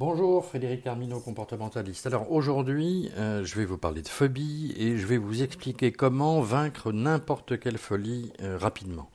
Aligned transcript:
Bonjour, 0.00 0.46
Frédéric 0.46 0.86
Armino, 0.86 1.20
comportementaliste. 1.20 2.06
Alors 2.06 2.32
aujourd'hui, 2.32 3.10
euh, 3.18 3.44
je 3.44 3.54
vais 3.56 3.66
vous 3.66 3.76
parler 3.76 4.00
de 4.00 4.08
phobie 4.08 4.72
et 4.78 4.96
je 4.96 5.06
vais 5.06 5.18
vous 5.18 5.42
expliquer 5.42 5.92
comment 5.92 6.40
vaincre 6.40 6.90
n'importe 6.90 7.60
quelle 7.60 7.76
folie 7.76 8.32
euh, 8.40 8.56
rapidement. 8.56 9.10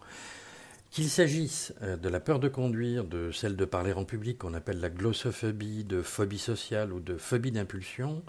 Qu'il 0.91 1.09
s'agisse 1.09 1.73
euh, 1.81 1.97
de 1.97 2.07
la 2.07 2.19
peur 2.19 2.39
de 2.39 2.49
conduire, 2.49 3.03
de 3.03 3.31
celle 3.31 3.55
de 3.55 3.65
parler 3.65 3.93
en 3.93 4.03
public 4.03 4.37
qu'on 4.37 4.53
appelle 4.53 4.79
la 4.79 4.91
glossophobie, 4.91 5.85
de 5.85 6.03
phobie 6.03 6.37
sociale 6.37 6.93
ou 6.93 6.99
de 6.99 7.17
phobie 7.17 7.51
d'impulsion, 7.51 8.21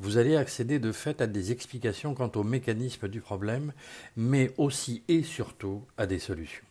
vous 0.00 0.18
allez 0.18 0.34
accéder 0.34 0.80
de 0.80 0.90
fait 0.90 1.20
à 1.20 1.28
des 1.28 1.52
explications 1.52 2.14
quant 2.14 2.32
au 2.34 2.42
mécanisme 2.42 3.06
du 3.06 3.20
problème, 3.20 3.72
mais 4.16 4.52
aussi 4.58 5.04
et 5.06 5.22
surtout 5.22 5.84
à 5.96 6.08
des 6.08 6.18
solutions. 6.18 6.64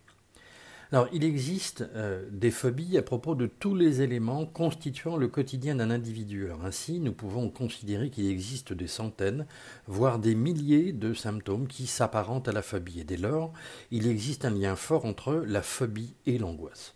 Alors, 0.92 1.08
il 1.14 1.24
existe 1.24 1.82
euh, 1.94 2.26
des 2.32 2.50
phobies 2.50 2.98
à 2.98 3.04
propos 3.04 3.36
de 3.36 3.46
tous 3.46 3.76
les 3.76 4.02
éléments 4.02 4.48
constituant 4.48 5.18
le 5.18 5.28
quotidien 5.28 5.76
d'un 5.76 5.92
individu. 5.92 6.46
Alors, 6.46 6.66
ainsi, 6.66 7.00
nous 7.00 7.14
pouvons 7.14 7.50
considérer 7.50 8.10
qu'il 8.10 8.28
existe 8.28 8.74
des 8.74 8.88
centaines, 8.88 9.46
voire 9.86 10.18
des 10.18 10.34
milliers 10.34 10.92
de 10.92 11.14
symptômes 11.14 11.68
qui 11.68 11.86
s'apparentent 11.86 12.48
à 12.48 12.54
la 12.54 12.64
phobie. 12.64 13.02
Et 13.02 13.04
dès 13.04 13.18
lors, 13.18 13.54
il 13.92 14.08
existe 14.08 14.46
un 14.46 14.50
lien 14.50 14.76
fort 14.76 15.06
entre 15.06 15.36
la 15.46 15.62
phobie 15.62 16.16
et 16.26 16.40
l'angoisse. 16.40 16.96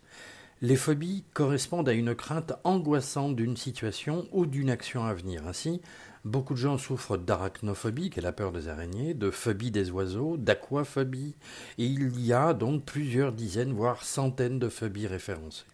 Les 0.62 0.76
phobies 0.76 1.24
correspondent 1.34 1.88
à 1.88 1.92
une 1.92 2.14
crainte 2.14 2.52
angoissante 2.64 3.36
d'une 3.36 3.56
situation 3.56 4.26
ou 4.32 4.46
d'une 4.46 4.70
action 4.70 5.04
à 5.04 5.12
venir. 5.12 5.46
Ainsi, 5.46 5.80
beaucoup 6.24 6.54
de 6.54 6.58
gens 6.58 6.78
souffrent 6.78 7.18
d'arachnophobie, 7.18 8.10
qui 8.10 8.20
est 8.20 8.22
la 8.22 8.32
peur 8.32 8.52
des 8.52 8.68
araignées, 8.68 9.14
de 9.14 9.30
phobie 9.30 9.70
des 9.70 9.90
oiseaux, 9.90 10.36
d'aquaphobie, 10.36 11.34
et 11.78 11.84
il 11.84 12.18
y 12.20 12.32
a 12.32 12.54
donc 12.54 12.84
plusieurs 12.84 13.32
dizaines, 13.32 13.72
voire 13.72 14.04
centaines 14.04 14.58
de 14.58 14.68
phobies 14.68 15.06
référencées. 15.06 15.64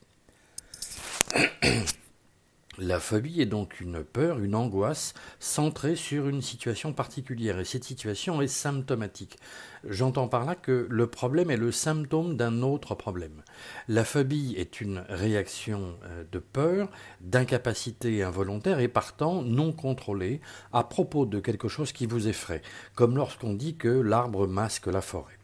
La 2.79 3.01
phobie 3.01 3.41
est 3.41 3.47
donc 3.47 3.80
une 3.80 4.05
peur, 4.05 4.38
une 4.38 4.55
angoisse 4.55 5.15
centrée 5.40 5.96
sur 5.96 6.29
une 6.29 6.40
situation 6.40 6.93
particulière 6.93 7.59
et 7.59 7.65
cette 7.65 7.82
situation 7.82 8.40
est 8.40 8.46
symptomatique. 8.46 9.38
J'entends 9.85 10.29
par 10.29 10.45
là 10.45 10.54
que 10.54 10.87
le 10.88 11.07
problème 11.09 11.51
est 11.51 11.57
le 11.57 11.73
symptôme 11.73 12.37
d'un 12.37 12.63
autre 12.63 12.95
problème. 12.95 13.43
La 13.88 14.04
phobie 14.04 14.54
est 14.57 14.80
une 14.80 15.04
réaction 15.09 15.98
euh, 16.04 16.23
de 16.30 16.38
peur, 16.38 16.88
d'incapacité 17.21 18.23
involontaire 18.23 18.79
et 18.79 18.88
partant 18.88 19.43
non 19.43 19.73
contrôlée 19.73 20.41
à 20.73 20.85
propos 20.85 21.26
de 21.26 21.41
quelque 21.41 21.68
chose 21.68 21.91
qui 21.91 22.07
vous 22.07 22.29
effraie, 22.29 22.63
comme 22.95 23.16
lorsqu'on 23.16 23.52
dit 23.52 23.74
que 23.74 23.88
l'arbre 23.88 24.46
masque 24.46 24.87
la 24.87 25.01
forêt. 25.01 25.40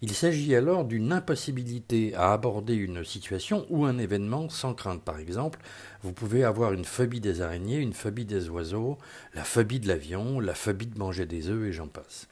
Il 0.00 0.12
s'agit 0.12 0.54
alors 0.54 0.84
d'une 0.84 1.12
impossibilité 1.12 2.14
à 2.14 2.32
aborder 2.32 2.74
une 2.74 3.04
situation 3.04 3.66
ou 3.70 3.84
un 3.84 3.98
événement 3.98 4.48
sans 4.48 4.74
crainte. 4.74 5.02
Par 5.02 5.18
exemple, 5.18 5.60
vous 6.02 6.12
pouvez 6.12 6.44
avoir 6.44 6.72
une 6.72 6.84
phobie 6.84 7.20
des 7.20 7.40
araignées, 7.40 7.78
une 7.78 7.92
phobie 7.92 8.24
des 8.24 8.48
oiseaux, 8.48 8.98
la 9.34 9.44
phobie 9.44 9.80
de 9.80 9.88
l'avion, 9.88 10.40
la 10.40 10.54
phobie 10.54 10.86
de 10.86 10.98
manger 10.98 11.26
des 11.26 11.48
œufs 11.48 11.68
et 11.68 11.72
j'en 11.72 11.88
passe. 11.88 12.28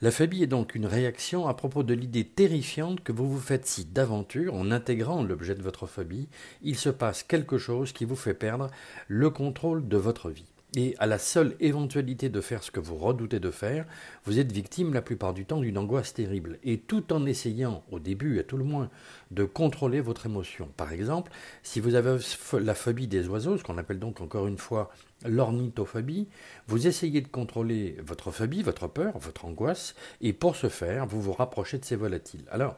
La 0.00 0.12
phobie 0.12 0.44
est 0.44 0.46
donc 0.46 0.76
une 0.76 0.86
réaction 0.86 1.48
à 1.48 1.54
propos 1.54 1.82
de 1.82 1.92
l'idée 1.92 2.24
terrifiante 2.24 3.02
que 3.02 3.10
vous 3.10 3.28
vous 3.28 3.40
faites 3.40 3.66
si 3.66 3.84
d'aventure, 3.84 4.54
en 4.54 4.70
intégrant 4.70 5.24
l'objet 5.24 5.56
de 5.56 5.62
votre 5.62 5.88
phobie, 5.88 6.28
il 6.62 6.76
se 6.76 6.88
passe 6.88 7.24
quelque 7.24 7.58
chose 7.58 7.92
qui 7.92 8.04
vous 8.04 8.14
fait 8.14 8.34
perdre 8.34 8.70
le 9.08 9.28
contrôle 9.30 9.88
de 9.88 9.96
votre 9.96 10.30
vie. 10.30 10.46
Et 10.76 10.94
à 10.98 11.06
la 11.06 11.18
seule 11.18 11.56
éventualité 11.60 12.28
de 12.28 12.42
faire 12.42 12.62
ce 12.62 12.70
que 12.70 12.78
vous 12.78 12.96
redoutez 12.96 13.40
de 13.40 13.50
faire, 13.50 13.86
vous 14.24 14.38
êtes 14.38 14.52
victime 14.52 14.92
la 14.92 15.00
plupart 15.00 15.32
du 15.32 15.46
temps 15.46 15.60
d'une 15.60 15.78
angoisse 15.78 16.12
terrible. 16.12 16.58
Et 16.62 16.76
tout 16.76 17.10
en 17.12 17.24
essayant, 17.24 17.82
au 17.90 17.98
début 17.98 18.38
à 18.38 18.42
tout 18.42 18.58
le 18.58 18.64
moins, 18.64 18.90
de 19.30 19.44
contrôler 19.44 20.02
votre 20.02 20.26
émotion. 20.26 20.68
Par 20.76 20.92
exemple, 20.92 21.32
si 21.62 21.80
vous 21.80 21.94
avez 21.94 22.18
la 22.60 22.74
phobie 22.74 23.06
des 23.06 23.28
oiseaux, 23.28 23.56
ce 23.56 23.64
qu'on 23.64 23.78
appelle 23.78 23.98
donc 23.98 24.20
encore 24.20 24.46
une 24.46 24.58
fois 24.58 24.90
l'ornithophobie, 25.24 26.28
vous 26.66 26.86
essayez 26.86 27.22
de 27.22 27.28
contrôler 27.28 27.96
votre 28.04 28.30
phobie, 28.30 28.62
votre 28.62 28.88
peur, 28.88 29.18
votre 29.18 29.46
angoisse, 29.46 29.94
et 30.20 30.34
pour 30.34 30.54
ce 30.54 30.68
faire, 30.68 31.06
vous 31.06 31.22
vous 31.22 31.32
rapprochez 31.32 31.78
de 31.78 31.84
ces 31.86 31.96
volatiles. 31.96 32.44
Alors, 32.50 32.76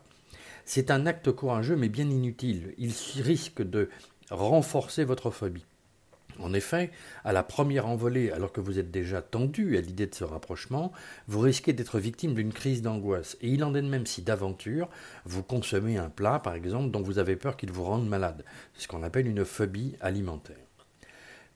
c'est 0.65 0.93
un 0.93 1.07
acte 1.07 1.33
courageux 1.33 1.75
mais 1.75 1.89
bien 1.89 2.09
inutile. 2.09 2.73
Il 2.79 2.93
risque 3.23 3.63
de 3.63 3.89
renforcer 4.31 5.03
votre 5.03 5.33
phobie. 5.33 5.65
En 6.43 6.53
effet, 6.53 6.91
à 7.25 7.33
la 7.33 7.43
première 7.43 7.87
envolée, 7.87 8.31
alors 8.31 8.53
que 8.53 8.61
vous 8.61 8.79
êtes 8.79 8.91
déjà 8.91 9.23
tendu 9.23 9.77
à 9.77 9.81
l'idée 9.81 10.07
de 10.07 10.15
ce 10.15 10.25
rapprochement, 10.25 10.93
vous 11.29 11.41
risquez 11.41 11.73
d'être 11.73 11.99
victime 11.99 12.35
d'une 12.35 12.53
crise 12.53 12.83
d'angoisse. 12.83 13.37
Et 13.41 13.49
il 13.49 13.63
en 13.65 13.75
est 13.75 13.83
de 13.83 13.89
même 13.89 14.07
si 14.07 14.23
d'aventure, 14.23 14.89
vous 15.25 15.43
consommez 15.43 15.99
un 15.99 16.09
plat, 16.09 16.39
par 16.39 16.55
exemple, 16.55 16.91
dont 16.91 17.03
vous 17.03 17.19
avez 17.19 17.37
peur 17.37 17.57
qu'il 17.57 17.73
vous 17.73 17.85
rende 17.85 18.09
malade. 18.09 18.45
C'est 18.75 18.83
ce 18.83 18.89
qu'on 18.89 19.03
appelle 19.03 19.27
une 19.27 19.45
phobie 19.45 19.97
alimentaire. 20.01 20.57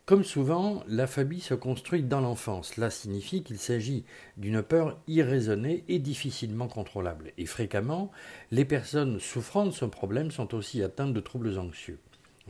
Comme 0.07 0.23
souvent, 0.23 0.85
la 0.87 1.07
phobie 1.07 1.41
se 1.41 1.55
construit 1.55 2.03
dans 2.03 2.21
l'enfance. 2.21 2.73
Cela 2.75 2.91
signifie 2.91 3.43
qu'il 3.43 3.59
s'agit 3.59 4.05
d'une 4.37 4.63
peur 4.63 5.01
irraisonnée 5.07 5.83
et 5.89 5.99
difficilement 5.99 6.69
contrôlable. 6.69 7.33
Et 7.39 7.47
fréquemment, 7.47 8.11
les 8.51 8.67
personnes 8.67 9.19
souffrant 9.19 9.65
de 9.65 9.71
ce 9.71 9.87
problème 9.87 10.31
sont 10.31 10.55
aussi 10.55 10.83
atteintes 10.83 11.15
de 11.15 11.21
troubles 11.21 11.59
anxieux. 11.59 11.99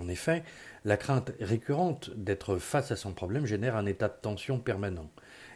En 0.01 0.09
effet, 0.09 0.43
la 0.85 0.97
crainte 0.97 1.33
récurrente 1.41 2.11
d'être 2.17 2.59
face 2.59 2.91
à 2.91 2.97
son 2.97 3.13
problème 3.13 3.47
génère 3.47 3.77
un 3.77 3.87
état 3.87 4.09
de 4.09 4.17
tension 4.21 4.59
permanent. 4.59 5.11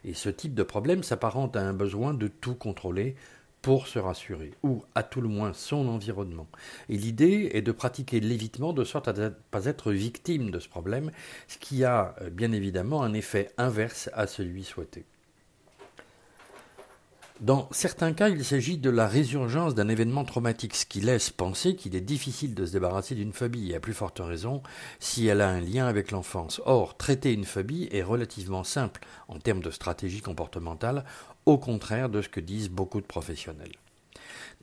Et 0.04 0.14
ce 0.14 0.28
type 0.28 0.54
de 0.54 0.62
problème 0.62 1.02
s'apparente 1.02 1.56
à 1.56 1.62
un 1.62 1.72
besoin 1.72 2.14
de 2.14 2.28
tout 2.28 2.54
contrôler 2.54 3.16
pour 3.62 3.88
se 3.88 3.98
rassurer, 3.98 4.52
ou 4.62 4.84
à 4.94 5.02
tout 5.02 5.20
le 5.20 5.28
moins 5.28 5.52
son 5.52 5.88
environnement. 5.88 6.46
Et 6.88 6.96
l'idée 6.96 7.50
est 7.54 7.62
de 7.62 7.72
pratiquer 7.72 8.20
l'évitement 8.20 8.72
de 8.72 8.84
sorte 8.84 9.08
à 9.08 9.12
ne 9.12 9.30
pas 9.50 9.64
être 9.64 9.92
victime 9.92 10.50
de 10.50 10.60
ce 10.60 10.68
problème, 10.68 11.10
ce 11.48 11.58
qui 11.58 11.84
a 11.84 12.14
euh, 12.22 12.30
bien 12.30 12.52
évidemment 12.52 13.02
un 13.02 13.14
effet 13.14 13.50
inverse 13.58 14.10
à 14.12 14.28
celui 14.28 14.62
souhaité. 14.62 15.04
Dans 17.40 17.68
certains 17.70 18.14
cas, 18.14 18.30
il 18.30 18.44
s'agit 18.44 18.78
de 18.78 18.90
la 18.90 19.06
résurgence 19.06 19.76
d'un 19.76 19.88
événement 19.88 20.24
traumatique, 20.24 20.74
ce 20.74 20.84
qui 20.84 21.00
laisse 21.00 21.30
penser 21.30 21.76
qu'il 21.76 21.94
est 21.94 22.00
difficile 22.00 22.52
de 22.52 22.66
se 22.66 22.72
débarrasser 22.72 23.14
d'une 23.14 23.32
phobie, 23.32 23.70
et 23.70 23.76
à 23.76 23.80
plus 23.80 23.94
forte 23.94 24.18
raison 24.18 24.60
si 24.98 25.28
elle 25.28 25.40
a 25.40 25.48
un 25.48 25.60
lien 25.60 25.86
avec 25.86 26.10
l'enfance. 26.10 26.60
Or, 26.64 26.96
traiter 26.96 27.32
une 27.32 27.44
phobie 27.44 27.88
est 27.92 28.02
relativement 28.02 28.64
simple 28.64 29.02
en 29.28 29.38
termes 29.38 29.62
de 29.62 29.70
stratégie 29.70 30.20
comportementale, 30.20 31.04
au 31.46 31.58
contraire 31.58 32.08
de 32.08 32.22
ce 32.22 32.28
que 32.28 32.40
disent 32.40 32.70
beaucoup 32.70 33.00
de 33.00 33.06
professionnels. 33.06 33.76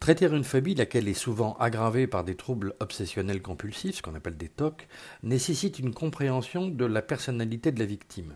Traiter 0.01 0.25
une 0.25 0.43
phobie, 0.43 0.75
laquelle 0.75 1.07
est 1.07 1.13
souvent 1.13 1.55
aggravée 1.61 2.07
par 2.07 2.25
des 2.25 2.35
troubles 2.35 2.75
obsessionnels 2.81 3.41
compulsifs, 3.41 3.95
ce 3.95 4.01
qu'on 4.01 4.15
appelle 4.15 4.35
des 4.35 4.49
TOC, 4.49 4.89
nécessite 5.23 5.79
une 5.79 5.93
compréhension 5.93 6.67
de 6.67 6.85
la 6.85 7.01
personnalité 7.01 7.71
de 7.71 7.79
la 7.79 7.85
victime. 7.85 8.35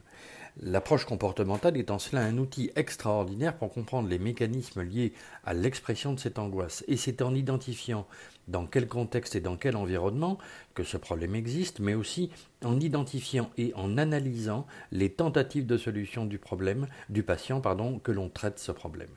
L'approche 0.61 1.05
comportementale 1.05 1.77
est 1.77 1.89
en 1.89 1.99
cela 1.99 2.21
un 2.21 2.37
outil 2.37 2.69
extraordinaire 2.75 3.57
pour 3.57 3.71
comprendre 3.71 4.09
les 4.09 4.19
mécanismes 4.19 4.81
liés 4.81 5.13
à 5.45 5.53
l'expression 5.53 6.11
de 6.11 6.19
cette 6.19 6.37
angoisse. 6.37 6.83
Et 6.89 6.97
c'est 6.97 7.21
en 7.21 7.33
identifiant 7.33 8.05
dans 8.49 8.65
quel 8.65 8.89
contexte 8.89 9.35
et 9.35 9.39
dans 9.39 9.55
quel 9.55 9.77
environnement 9.77 10.37
que 10.73 10.83
ce 10.83 10.97
problème 10.97 11.33
existe, 11.33 11.79
mais 11.79 11.93
aussi 11.93 12.29
en 12.65 12.77
identifiant 12.77 13.49
et 13.57 13.71
en 13.75 13.97
analysant 13.97 14.67
les 14.91 15.09
tentatives 15.09 15.65
de 15.65 15.77
solution 15.77 16.25
du 16.25 16.39
problème 16.39 16.87
du 17.07 17.23
patient 17.23 17.61
que 18.03 18.11
l'on 18.11 18.27
traite 18.27 18.59
ce 18.59 18.73
problème. 18.73 19.11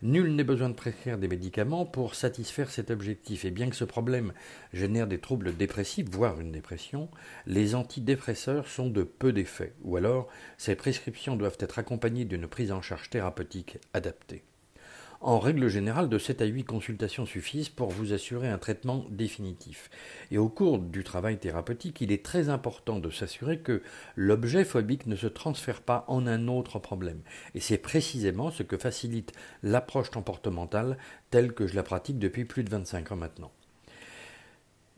Nul 0.00 0.36
n'est 0.36 0.44
besoin 0.44 0.68
de 0.68 0.74
prescrire 0.74 1.18
des 1.18 1.26
médicaments 1.26 1.84
pour 1.84 2.14
satisfaire 2.14 2.70
cet 2.70 2.92
objectif, 2.92 3.44
et 3.44 3.50
bien 3.50 3.68
que 3.68 3.74
ce 3.74 3.84
problème 3.84 4.32
génère 4.72 5.08
des 5.08 5.18
troubles 5.18 5.56
dépressifs, 5.56 6.08
voire 6.08 6.40
une 6.40 6.52
dépression, 6.52 7.08
les 7.46 7.74
antidépresseurs 7.74 8.68
sont 8.68 8.90
de 8.90 9.02
peu 9.02 9.32
d'effet, 9.32 9.74
ou 9.82 9.96
alors 9.96 10.28
ces 10.56 10.76
prescriptions 10.76 11.34
doivent 11.34 11.58
être 11.58 11.80
accompagnées 11.80 12.24
d'une 12.24 12.46
prise 12.46 12.70
en 12.70 12.80
charge 12.80 13.10
thérapeutique 13.10 13.78
adaptée. 13.92 14.44
En 15.20 15.40
règle 15.40 15.66
générale, 15.66 16.08
de 16.08 16.16
7 16.16 16.42
à 16.42 16.44
8 16.44 16.62
consultations 16.62 17.26
suffisent 17.26 17.68
pour 17.68 17.90
vous 17.90 18.12
assurer 18.12 18.48
un 18.48 18.58
traitement 18.58 19.04
définitif. 19.10 19.90
Et 20.30 20.38
au 20.38 20.48
cours 20.48 20.78
du 20.78 21.02
travail 21.02 21.38
thérapeutique, 21.38 22.00
il 22.00 22.12
est 22.12 22.24
très 22.24 22.50
important 22.50 23.00
de 23.00 23.10
s'assurer 23.10 23.58
que 23.58 23.82
l'objet 24.14 24.64
phobique 24.64 25.06
ne 25.06 25.16
se 25.16 25.26
transfère 25.26 25.82
pas 25.82 26.04
en 26.06 26.28
un 26.28 26.46
autre 26.46 26.78
problème. 26.78 27.20
Et 27.56 27.60
c'est 27.60 27.78
précisément 27.78 28.52
ce 28.52 28.62
que 28.62 28.78
facilite 28.78 29.32
l'approche 29.64 30.10
comportementale 30.10 30.96
telle 31.30 31.52
que 31.52 31.66
je 31.66 31.74
la 31.74 31.82
pratique 31.82 32.20
depuis 32.20 32.44
plus 32.44 32.62
de 32.62 32.70
25 32.70 33.10
ans 33.10 33.16
maintenant. 33.16 33.50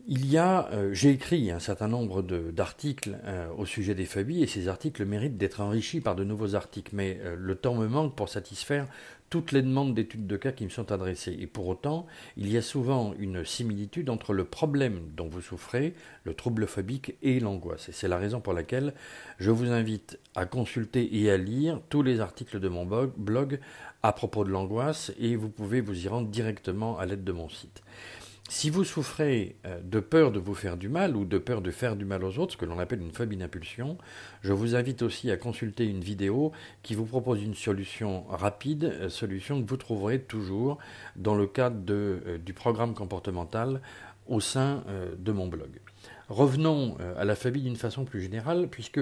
Il 0.07 0.25
y 0.25 0.37
a, 0.37 0.67
euh, 0.71 0.93
j'ai 0.93 1.11
écrit 1.11 1.51
un 1.51 1.59
certain 1.59 1.87
nombre 1.87 2.21
d'articles 2.23 3.19
euh, 3.23 3.49
au 3.55 3.65
sujet 3.65 3.93
des 3.93 4.05
phobies 4.05 4.41
et 4.41 4.47
ces 4.47 4.67
articles 4.67 5.05
méritent 5.05 5.37
d'être 5.37 5.61
enrichis 5.61 6.01
par 6.01 6.15
de 6.15 6.23
nouveaux 6.23 6.55
articles, 6.55 6.91
mais 6.95 7.19
euh, 7.23 7.35
le 7.37 7.55
temps 7.55 7.75
me 7.75 7.87
manque 7.87 8.15
pour 8.15 8.27
satisfaire 8.27 8.87
toutes 9.31 9.53
les 9.53 9.61
demandes 9.61 9.95
d'études 9.95 10.27
de 10.27 10.35
cas 10.35 10.51
qui 10.51 10.65
me 10.65 10.69
sont 10.69 10.91
adressées. 10.91 11.35
Et 11.39 11.47
pour 11.47 11.67
autant, 11.67 12.05
il 12.35 12.51
y 12.51 12.57
a 12.57 12.61
souvent 12.61 13.15
une 13.17 13.45
similitude 13.45 14.09
entre 14.09 14.33
le 14.33 14.43
problème 14.43 15.09
dont 15.15 15.29
vous 15.29 15.41
souffrez, 15.41 15.95
le 16.25 16.33
trouble 16.33 16.67
phobique 16.67 17.15
et 17.23 17.39
l'angoisse. 17.39 17.87
Et 17.87 17.93
c'est 17.93 18.09
la 18.09 18.17
raison 18.17 18.41
pour 18.41 18.51
laquelle 18.51 18.93
je 19.39 19.49
vous 19.49 19.71
invite 19.71 20.19
à 20.35 20.45
consulter 20.45 21.17
et 21.17 21.31
à 21.31 21.37
lire 21.37 21.79
tous 21.87 22.03
les 22.03 22.19
articles 22.19 22.59
de 22.59 22.67
mon 22.67 22.85
blog 22.85 23.59
à 24.03 24.11
propos 24.11 24.43
de 24.43 24.49
l'angoisse 24.49 25.13
et 25.17 25.37
vous 25.37 25.49
pouvez 25.49 25.79
vous 25.79 26.05
y 26.05 26.09
rendre 26.09 26.27
directement 26.27 26.99
à 26.99 27.05
l'aide 27.05 27.23
de 27.23 27.31
mon 27.31 27.47
site. 27.47 27.81
Si 28.53 28.69
vous 28.69 28.83
souffrez 28.83 29.55
euh, 29.65 29.79
de 29.81 30.01
peur 30.01 30.33
de 30.33 30.37
vous 30.37 30.55
faire 30.55 30.75
du 30.75 30.89
mal 30.89 31.15
ou 31.15 31.23
de 31.23 31.37
peur 31.37 31.61
de 31.61 31.71
faire 31.71 31.95
du 31.95 32.03
mal 32.03 32.21
aux 32.25 32.37
autres, 32.37 32.51
ce 32.51 32.57
que 32.57 32.65
l'on 32.65 32.79
appelle 32.79 33.01
une 33.01 33.13
phobie 33.13 33.37
d'impulsion, 33.37 33.97
je 34.41 34.51
vous 34.51 34.75
invite 34.75 35.03
aussi 35.03 35.31
à 35.31 35.37
consulter 35.37 35.85
une 35.85 36.01
vidéo 36.01 36.51
qui 36.83 36.93
vous 36.93 37.05
propose 37.05 37.41
une 37.41 37.55
solution 37.55 38.25
rapide, 38.27 38.83
euh, 38.83 39.07
solution 39.07 39.63
que 39.63 39.69
vous 39.69 39.77
trouverez 39.77 40.19
toujours 40.19 40.79
dans 41.15 41.33
le 41.33 41.47
cadre 41.47 41.77
euh, 41.91 42.37
du 42.39 42.51
programme 42.51 42.93
comportemental 42.93 43.81
au 44.27 44.41
sein 44.41 44.83
de 45.17 45.31
mon 45.31 45.47
blog. 45.47 45.79
Revenons 46.29 46.97
à 47.17 47.25
la 47.25 47.35
phobie 47.35 47.61
d'une 47.61 47.75
façon 47.75 48.05
plus 48.05 48.21
générale, 48.21 48.67
puisque 48.69 48.99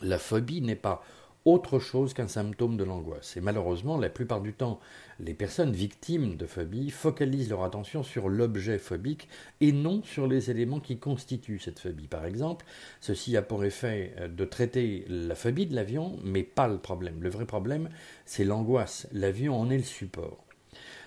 la 0.00 0.18
phobie 0.18 0.62
n'est 0.62 0.76
pas 0.76 1.02
autre 1.44 1.78
chose 1.78 2.14
qu'un 2.14 2.28
symptôme 2.28 2.76
de 2.76 2.84
l'angoisse. 2.84 3.36
Et 3.36 3.40
malheureusement, 3.40 3.96
la 3.96 4.08
plupart 4.08 4.40
du 4.40 4.52
temps, 4.52 4.80
les 5.18 5.34
personnes 5.34 5.72
victimes 5.72 6.36
de 6.36 6.46
phobie 6.46 6.90
focalisent 6.90 7.50
leur 7.50 7.64
attention 7.64 8.02
sur 8.02 8.28
l'objet 8.28 8.78
phobique 8.78 9.28
et 9.60 9.72
non 9.72 10.02
sur 10.04 10.26
les 10.26 10.50
éléments 10.50 10.80
qui 10.80 10.98
constituent 10.98 11.58
cette 11.58 11.80
phobie. 11.80 12.08
Par 12.08 12.24
exemple, 12.24 12.64
ceci 13.00 13.36
a 13.36 13.42
pour 13.42 13.64
effet 13.64 14.14
euh, 14.18 14.28
de 14.28 14.44
traiter 14.44 15.04
la 15.08 15.34
phobie 15.34 15.66
de 15.66 15.74
l'avion, 15.74 16.18
mais 16.24 16.42
pas 16.42 16.68
le 16.68 16.78
problème. 16.78 17.22
Le 17.22 17.30
vrai 17.30 17.46
problème, 17.46 17.88
c'est 18.24 18.44
l'angoisse. 18.44 19.08
L'avion 19.12 19.58
en 19.58 19.70
est 19.70 19.78
le 19.78 19.82
support. 19.82 20.44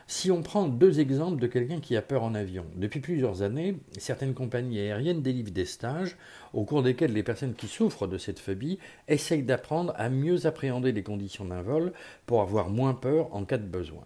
Si 0.07 0.29
on 0.29 0.43
prend 0.43 0.67
deux 0.67 0.99
exemples 0.99 1.41
de 1.41 1.47
quelqu'un 1.47 1.79
qui 1.79 1.95
a 1.95 2.01
peur 2.03 2.21
en 2.21 2.35
avion, 2.35 2.67
depuis 2.75 2.99
plusieurs 2.99 3.41
années, 3.41 3.77
certaines 3.97 4.35
compagnies 4.35 4.79
aériennes 4.79 5.23
délivrent 5.23 5.49
des 5.49 5.65
stages 5.65 6.15
au 6.53 6.63
cours 6.63 6.83
desquels 6.83 7.11
les 7.11 7.23
personnes 7.23 7.55
qui 7.55 7.67
souffrent 7.67 8.05
de 8.05 8.19
cette 8.19 8.37
phobie 8.37 8.77
essayent 9.07 9.41
d'apprendre 9.41 9.93
à 9.95 10.09
mieux 10.09 10.45
appréhender 10.45 10.91
les 10.91 11.01
conditions 11.01 11.45
d'un 11.45 11.63
vol 11.63 11.91
pour 12.27 12.41
avoir 12.41 12.69
moins 12.69 12.93
peur 12.93 13.33
en 13.33 13.45
cas 13.45 13.57
de 13.57 13.65
besoin. 13.65 14.03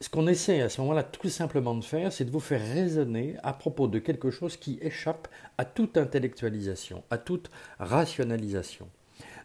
Ce 0.00 0.08
qu'on 0.08 0.28
essaie 0.28 0.60
à 0.60 0.68
ce 0.68 0.80
moment-là 0.82 1.02
tout 1.02 1.30
simplement 1.30 1.74
de 1.74 1.82
faire, 1.82 2.12
c'est 2.12 2.24
de 2.24 2.30
vous 2.30 2.38
faire 2.38 2.60
raisonner 2.60 3.34
à 3.42 3.54
propos 3.54 3.88
de 3.88 3.98
quelque 3.98 4.30
chose 4.30 4.56
qui 4.56 4.78
échappe 4.82 5.26
à 5.58 5.64
toute 5.64 5.96
intellectualisation, 5.96 7.02
à 7.10 7.18
toute 7.18 7.50
rationalisation. 7.80 8.88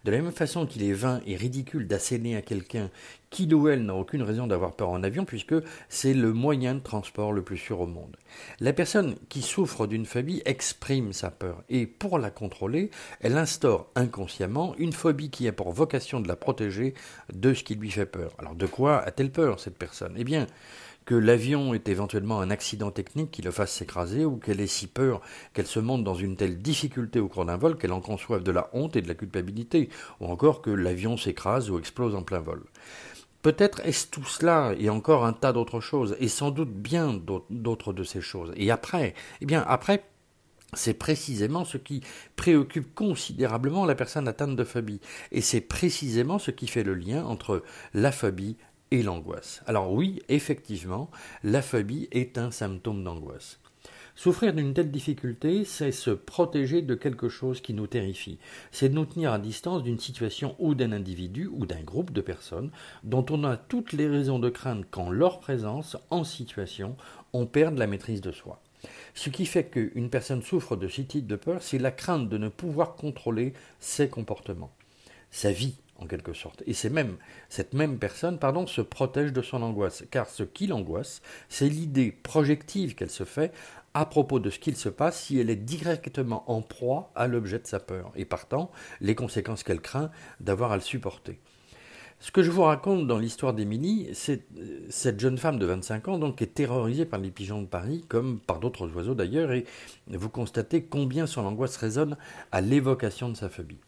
De 0.03 0.12
la 0.12 0.19
même 0.19 0.31
façon 0.31 0.65
qu'il 0.65 0.83
est 0.83 0.94
vain 0.94 1.21
et 1.27 1.36
ridicule 1.36 1.88
d'asséner 1.88 2.36
à 2.36 2.42
quelqu'un 2.42 2.89
qu'il 3.30 3.53
ou 3.53 3.69
elle 3.69 3.86
n'a 3.86 3.95
aucune 3.95 4.24
raison 4.24 4.48
d'avoir 4.48 4.74
peur 4.74 4.89
en 4.89 5.03
avion 5.03 5.25
puisque 5.25 5.56
c'est 5.89 6.13
le 6.13 6.33
moyen 6.33 6.75
de 6.75 6.80
transport 6.80 7.31
le 7.31 7.44
plus 7.44 7.57
sûr 7.57 7.80
au 7.80 7.88
monde. 7.88 8.18
La 8.59 8.74
personne 8.74 9.15
qui 9.30 9.42
souffre 9.42 9.86
d'une 9.86 10.06
phobie 10.06 10.42
exprime 10.45 11.13
sa 11.13 11.30
peur 11.30 11.63
et 11.69 11.86
pour 11.86 12.18
la 12.18 12.31
contrôler, 12.31 12.89
elle 13.21 13.38
instaure 13.38 13.89
inconsciemment 13.95 14.75
une 14.77 14.92
phobie 14.92 15.30
qui 15.30 15.48
a 15.48 15.53
pour 15.53 15.71
vocation 15.71 16.19
de 16.19 16.27
la 16.27 16.36
protéger 16.36 16.94
de 17.33 17.53
ce 17.53 17.63
qui 17.63 17.75
lui 17.75 17.92
fait 17.92 18.06
peur. 18.06 18.33
Alors 18.39 18.56
de 18.56 18.65
quoi 18.65 19.00
a-t-elle 19.00 19.31
peur 19.31 19.59
cette 19.59 19.77
personne? 19.77 20.15
Eh 20.18 20.24
bien, 20.24 20.48
que 21.06 21.15
l'avion 21.15 21.74
est 21.74 21.89
éventuellement 21.89 22.42
un 22.42 22.51
accident 22.51 22.92
technique 22.92 23.31
qui 23.31 23.42
le 23.42 23.51
fasse 23.51 23.74
s'écraser 23.74 24.25
ou 24.25 24.38
qu'elle 24.38 24.62
ait 24.62 24.68
si 24.68 24.88
peur 24.88 25.21
qu'elle 25.53 25.68
se 25.68 25.80
monte 25.80 26.03
dans 26.03 26.15
une 26.15 26.36
telle 26.36 26.59
difficulté 26.59 27.19
au 27.19 27.27
cours 27.27 27.45
d'un 27.45 27.57
vol 27.57 27.77
qu'elle 27.77 27.94
en 27.94 28.01
conçoive 28.01 28.44
de 28.44 28.51
la 28.51 28.69
honte 28.74 28.95
et 28.95 29.01
de 29.01 29.07
la 29.07 29.15
culpabilité, 29.15 29.89
ou 30.19 30.27
encore 30.27 30.62
que 30.62 30.69
l'avion 30.69 31.18
s'écrase 31.18 31.69
ou 31.69 31.80
explose 31.80 32.15
en 32.15 32.24
plein 32.24 32.39
vol. 32.39 32.63
Peut-être 33.42 33.80
est-ce 33.86 34.07
tout 34.07 34.24
cela 34.24 34.74
et 34.77 34.89
encore 34.89 35.25
un 35.25 35.33
tas 35.33 35.51
d'autres 35.51 35.80
choses, 35.80 36.15
et 36.19 36.27
sans 36.27 36.51
doute 36.51 36.71
bien 36.71 37.19
d'autres 37.50 37.94
de 37.94 38.03
ces 38.03 38.21
choses. 38.21 38.53
Et 38.56 38.69
après, 38.69 39.15
eh 39.42 39.45
bien 39.45 39.65
après, 39.68 40.03
c'est 40.74 40.94
précisément 40.94 41.65
ce 41.65 41.77
qui 41.77 42.01
préoccupe 42.36 42.94
considérablement 42.94 43.86
la 43.86 43.95
personne 43.95 44.27
atteinte 44.27 44.56
de 44.56 44.63
phobie. 44.63 45.01
Et 45.31 45.42
c'est 45.42 45.62
précisément 45.62 46.39
ce 46.39 46.51
qui 46.51 46.68
fait 46.68 46.83
le 46.83 46.94
lien 46.94 47.25
entre 47.25 47.63
la 47.94 48.12
phobie 48.12 48.56
et 48.92 49.04
l'angoisse. 49.04 49.62
Alors 49.66 49.92
oui, 49.92 50.22
effectivement, 50.30 51.10
la 51.44 51.62
phobie 51.62 52.08
est 52.12 52.38
un 52.38 52.52
symptôme 52.52 53.04
d'angoisse. 53.04 53.60
Souffrir 54.16 54.54
d'une 54.54 54.74
telle 54.74 54.92
difficulté, 54.92 55.64
c'est 55.66 55.92
se 55.92 56.12
protéger 56.12 56.82
de 56.82 56.96
quelque 56.96 57.30
chose 57.30 57.62
qui 57.62 57.74
nous 57.74 57.88
terrifie. 57.88 58.38
C'est 58.72 58.90
nous 58.90 59.06
tenir 59.06 59.32
à 59.32 59.40
distance 59.40 59.84
d'une 59.84 60.00
situation 60.00 60.56
ou 60.60 60.76
d'un 60.76 60.92
individu 60.92 61.48
ou 61.48 61.66
d'un 61.66 61.82
groupe 61.82 62.12
de 62.12 62.22
personnes 62.22 62.72
dont 63.04 63.26
on 63.30 63.44
a 63.46 63.58
toutes 63.58 63.94
les 63.94 64.08
raisons 64.08 64.38
de 64.38 64.50
craindre 64.50 64.86
qu'en 64.92 65.10
leur 65.10 65.40
présence, 65.40 65.98
en 66.10 66.24
situation, 66.24 66.98
on 67.34 67.46
perde 67.46 67.78
la 67.78 67.88
maîtrise 67.88 68.22
de 68.22 68.32
soi. 68.32 68.62
Ce 69.14 69.30
qui 69.30 69.46
fait 69.46 69.66
qu'une 69.66 70.10
personne 70.10 70.42
souffre 70.42 70.76
de 70.76 70.88
ce 70.88 71.02
type 71.02 71.28
de 71.28 71.36
peur, 71.36 71.62
c'est 71.62 71.80
la 71.80 71.92
crainte 71.92 72.30
de 72.30 72.38
ne 72.38 72.50
pouvoir 72.50 72.96
contrôler 72.96 73.54
ses 73.80 74.10
comportements, 74.10 74.74
sa 75.30 75.52
vie 75.52 75.76
en 76.01 76.07
quelque 76.07 76.33
sorte. 76.33 76.63
Et 76.65 76.74
c'est 76.74 76.89
même 76.89 77.18
cette 77.50 77.74
même 77.74 77.98
personne, 77.98 78.39
pardon, 78.39 78.68
se 78.68 78.81
protège 78.81 79.31
de 79.31 79.42
son 79.42 79.62
angoisse, 79.62 80.03
car 80.12 80.30
ce 80.30 80.44
qui 80.44 80.68
l'angoisse, 80.68 81.21
c'est 81.50 81.69
l'idée 81.69 82.12
projective 82.12 82.95
qu'elle 82.95 83.09
se 83.09 83.24
fait 83.24 83.53
à 83.94 84.06
propos 84.06 84.39
de 84.39 84.50
ce 84.50 84.59
qu'il 84.59 84.75
se 84.75 84.89
passe 84.89 85.21
si 85.21 85.39
elle 85.39 85.50
est 85.50 85.56
directement 85.56 86.50
en 86.50 86.62
proie 86.62 87.12
à 87.15 87.27
l'objet 87.27 87.59
de 87.59 87.68
sa 87.68 87.80
peur, 87.80 88.12
et 88.15 88.25
partant 88.25 88.71
les 89.00 89.15
conséquences 89.15 89.63
qu'elle 89.63 89.81
craint 89.81 90.12
d'avoir 90.39 90.71
à 90.71 90.75
le 90.75 90.81
supporter. 90.81 91.39
Ce 92.19 92.31
que 92.31 92.44
je 92.44 92.51
vous 92.51 92.62
raconte 92.62 93.07
dans 93.07 93.18
l'histoire 93.18 93.53
d'Émilie, 93.53 94.09
c'est 94.13 94.44
cette 94.89 95.19
jeune 95.19 95.39
femme 95.39 95.57
de 95.57 95.65
25 95.65 96.07
ans 96.07 96.19
donc, 96.19 96.38
qui 96.38 96.44
est 96.44 96.53
terrorisée 96.53 97.06
par 97.06 97.19
les 97.19 97.31
pigeons 97.31 97.63
de 97.63 97.68
Paris, 97.68 98.06
comme 98.07 98.39
par 98.39 98.59
d'autres 98.59 98.95
oiseaux 98.95 99.15
d'ailleurs, 99.15 99.51
et 99.51 99.65
vous 100.07 100.30
constatez 100.30 100.83
combien 100.83 101.25
son 101.25 101.44
angoisse 101.45 101.77
résonne 101.77 102.18
à 102.51 102.62
l'évocation 102.62 103.27
de 103.30 103.33
sa 103.36 103.50
phobie. 103.50 103.80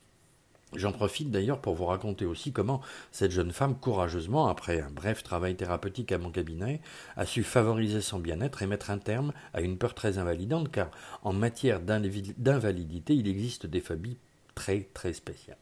J'en 0.76 0.92
profite 0.92 1.30
d'ailleurs 1.30 1.60
pour 1.60 1.76
vous 1.76 1.86
raconter 1.86 2.26
aussi 2.26 2.52
comment 2.52 2.82
cette 3.12 3.32
jeune 3.32 3.52
femme, 3.52 3.76
courageusement, 3.76 4.48
après 4.48 4.82
un 4.82 4.90
bref 4.90 5.24
travail 5.24 5.56
thérapeutique 5.56 6.12
à 6.12 6.18
mon 6.18 6.32
cabinet, 6.32 6.82
a 7.16 7.26
su 7.26 7.44
favoriser 7.44 8.02
son 8.02 8.20
bien-être 8.20 8.62
et 8.62 8.68
mettre 8.68 8.90
un 8.90 8.98
terme 8.98 9.34
à 9.54 9.62
une 9.62 9.78
peur 9.78 9.94
très 9.94 10.18
invalidante, 10.18 10.72
car 10.72 10.90
en 11.24 11.34
matière 11.34 11.80
d'invalidité, 11.80 13.14
il 13.16 13.28
existe 13.28 13.66
des 13.66 13.82
phobies 13.82 14.18
très 14.56 14.88
très 14.94 15.14
spéciales. 15.14 15.58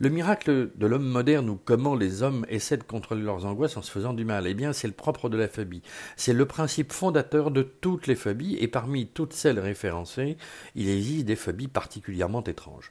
Le 0.00 0.10
miracle 0.10 0.70
de 0.74 0.86
l'homme 0.88 1.06
moderne 1.06 1.48
ou 1.48 1.56
comment 1.64 1.94
les 1.94 2.24
hommes 2.24 2.44
essaient 2.48 2.76
de 2.76 2.82
contrôler 2.82 3.22
leurs 3.22 3.46
angoisses 3.46 3.76
en 3.76 3.82
se 3.82 3.92
faisant 3.92 4.12
du 4.12 4.24
mal, 4.24 4.48
eh 4.48 4.54
bien 4.54 4.72
c'est 4.72 4.88
le 4.88 4.92
propre 4.92 5.28
de 5.28 5.36
la 5.36 5.46
phobie. 5.46 5.82
C'est 6.16 6.32
le 6.32 6.46
principe 6.46 6.92
fondateur 6.92 7.52
de 7.52 7.62
toutes 7.62 8.08
les 8.08 8.16
phobies 8.16 8.56
et 8.58 8.66
parmi 8.66 9.06
toutes 9.06 9.32
celles 9.32 9.60
référencées, 9.60 10.36
il 10.74 10.88
existe 10.88 11.26
des 11.26 11.36
phobies 11.36 11.68
particulièrement 11.68 12.42
étranges. 12.42 12.90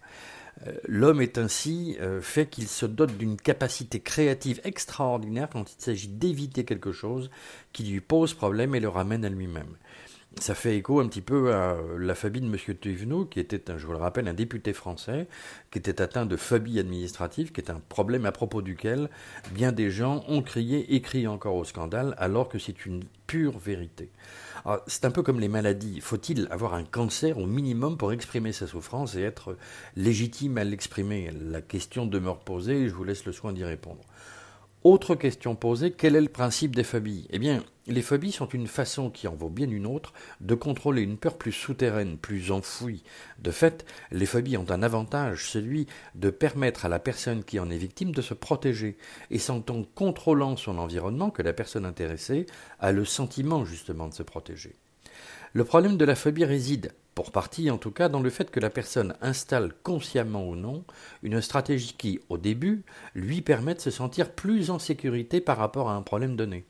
Euh, 0.68 0.74
l'homme 0.88 1.21
est 1.21 1.38
ainsi 1.38 1.98
euh, 2.00 2.21
fait 2.21 2.48
qu'il 2.48 2.68
se 2.68 2.86
dote 2.86 3.18
d'une 3.18 3.38
capacité 3.38 4.00
créative 4.00 4.62
extraordinaire 4.63 5.50
quand 5.51 5.71
il 5.71 5.81
s'agit 5.81 6.07
d'éviter 6.07 6.63
quelque 6.63 6.92
chose 6.92 7.30
qui 7.71 7.83
lui 7.83 8.01
pose 8.01 8.33
problème 8.33 8.75
et 8.75 8.80
le 8.80 8.89
ramène 8.89 9.25
à 9.25 9.30
lui-même. 9.30 9.75
Ça 10.40 10.56
fait 10.56 10.78
écho 10.78 11.00
un 11.00 11.08
petit 11.08 11.22
peu 11.22 11.54
à 11.54 11.78
la 11.98 12.16
phobie 12.16 12.42
de 12.42 12.48
M. 12.48 12.76
Thévenoud, 12.76 13.30
qui 13.30 13.40
était, 13.40 13.62
je 13.78 13.86
vous 13.86 13.92
le 13.92 14.00
rappelle, 14.00 14.28
un 14.28 14.34
député 14.34 14.74
français, 14.74 15.28
qui 15.72 15.78
était 15.78 16.02
atteint 16.02 16.25
de 16.25 16.36
phobie 16.36 16.80
administrative, 16.80 17.52
qui 17.52 17.62
est 17.62 17.70
un 17.70 17.80
problème 17.88 18.25
à 18.25 18.32
propos 18.32 18.62
duquel 18.62 19.10
bien 19.52 19.72
des 19.72 19.92
gens 19.92 20.24
ont 20.28 20.42
crié 20.42 20.96
et 20.96 21.02
crient 21.02 21.28
encore 21.28 21.56
au 21.56 21.63
scandale, 21.63 22.16
alors 22.18 22.50
que 22.50 22.58
c'est 22.58 22.86
une 22.86 23.04
pure 23.28 23.58
vérité. 23.60 24.10
C'est 24.88 25.06
un 25.06 25.12
peu 25.12 25.24
comme 25.24 25.40
les 25.40 25.50
maladies. 25.50 26.00
Faut-il 26.02 26.48
avoir 26.50 26.74
un 26.74 26.84
cancer 26.84 27.38
au 27.38 27.46
minimum 27.46 27.98
pour 27.98 28.12
exprimer 28.12 28.54
sa 28.54 28.66
souffrance 28.66 29.16
et 29.16 29.22
être 29.22 29.58
légitime 29.96 30.58
à 30.58 30.63
l'exprimer? 30.63 31.32
La 31.32 31.62
question 31.62 32.06
demeure 32.06 32.40
posée 32.40 32.84
et 32.84 32.90
je 32.90 32.94
vous 32.94 33.04
laisse 33.04 33.25
le 33.25 33.34
soin 33.34 33.54
d'y 33.54 33.63
répondre. 33.63 34.02
Autre 34.84 35.16
question 35.16 35.56
posée, 35.56 35.92
quel 35.92 36.16
est 36.16 36.22
le 36.22 36.30
principe 36.30 36.75
des 36.75 36.84
phobies 36.84 37.28
Eh 37.30 37.40
bien, 37.40 37.63
les 37.88 38.02
phobies 38.02 38.32
sont 38.32 38.48
une 38.48 38.68
façon, 38.68 39.10
qui 39.10 39.28
en 39.28 39.36
vaut 39.36 39.50
bien 39.50 39.70
une 39.70 39.86
autre, 39.86 40.13
de 40.40 40.56
contrôler 40.56 41.02
une 41.02 41.18
peur 41.18 41.38
plus 41.38 41.52
souterraine, 41.52 42.18
plus 42.18 42.52
enfouie. 42.52 43.04
De 43.40 43.52
fait, 43.52 43.86
les 44.12 44.25
phobies 44.25 44.58
ont 44.58 44.70
un 44.70 44.84
avantage, 44.84 45.50
celui 45.50 45.88
de 46.16 46.30
permettre 46.30 46.86
à 46.86 46.90
la 46.90 47.00
personne 47.00 47.44
qui 47.44 47.60
en 47.60 47.70
est 47.70 47.78
victime 47.78 48.12
de 48.12 48.22
se 48.22 48.34
protéger, 48.34 48.98
et 49.32 49.40
c'est 49.40 49.52
en 49.52 49.62
contrôlant 49.96 50.56
son 50.56 50.78
environnement 50.78 51.30
que 51.30 51.42
la 51.42 51.54
personne 51.54 51.86
intéressée 51.86 52.46
a 52.80 52.92
le 52.92 53.06
sentiment 53.06 53.66
justement 53.66 54.08
de 54.08 54.13
se 54.13 54.24
protéger. 54.24 54.75
Le 55.52 55.66
problème 55.66 55.98
de 55.98 56.06
la 56.06 56.16
phobie 56.16 56.46
réside, 56.46 56.94
pour 57.13 57.32
partie 57.32 57.70
en 57.70 57.78
tout 57.78 57.92
cas, 57.92 58.10
dans 58.10 58.22
le 58.22 58.30
fait 58.30 58.50
que 58.50 58.60
la 58.60 58.72
personne 58.72 59.13
installe 59.22 59.72
consciemment 59.84 60.48
ou 60.48 60.56
non 60.56 60.84
une 61.22 61.42
stratégie 61.42 61.94
qui, 61.96 62.20
au 62.30 62.38
début, 62.38 62.84
lui 63.13 63.42
permet 63.42 63.75
de 63.75 63.82
se 63.82 63.92
sentir 63.92 64.32
plus 64.32 64.72
en 64.72 64.80
sécurité 64.80 65.42
par 65.42 65.58
rapport 65.58 65.90
à 65.90 65.96
un 65.96 66.02
problème 66.02 66.36
donné. 66.36 66.66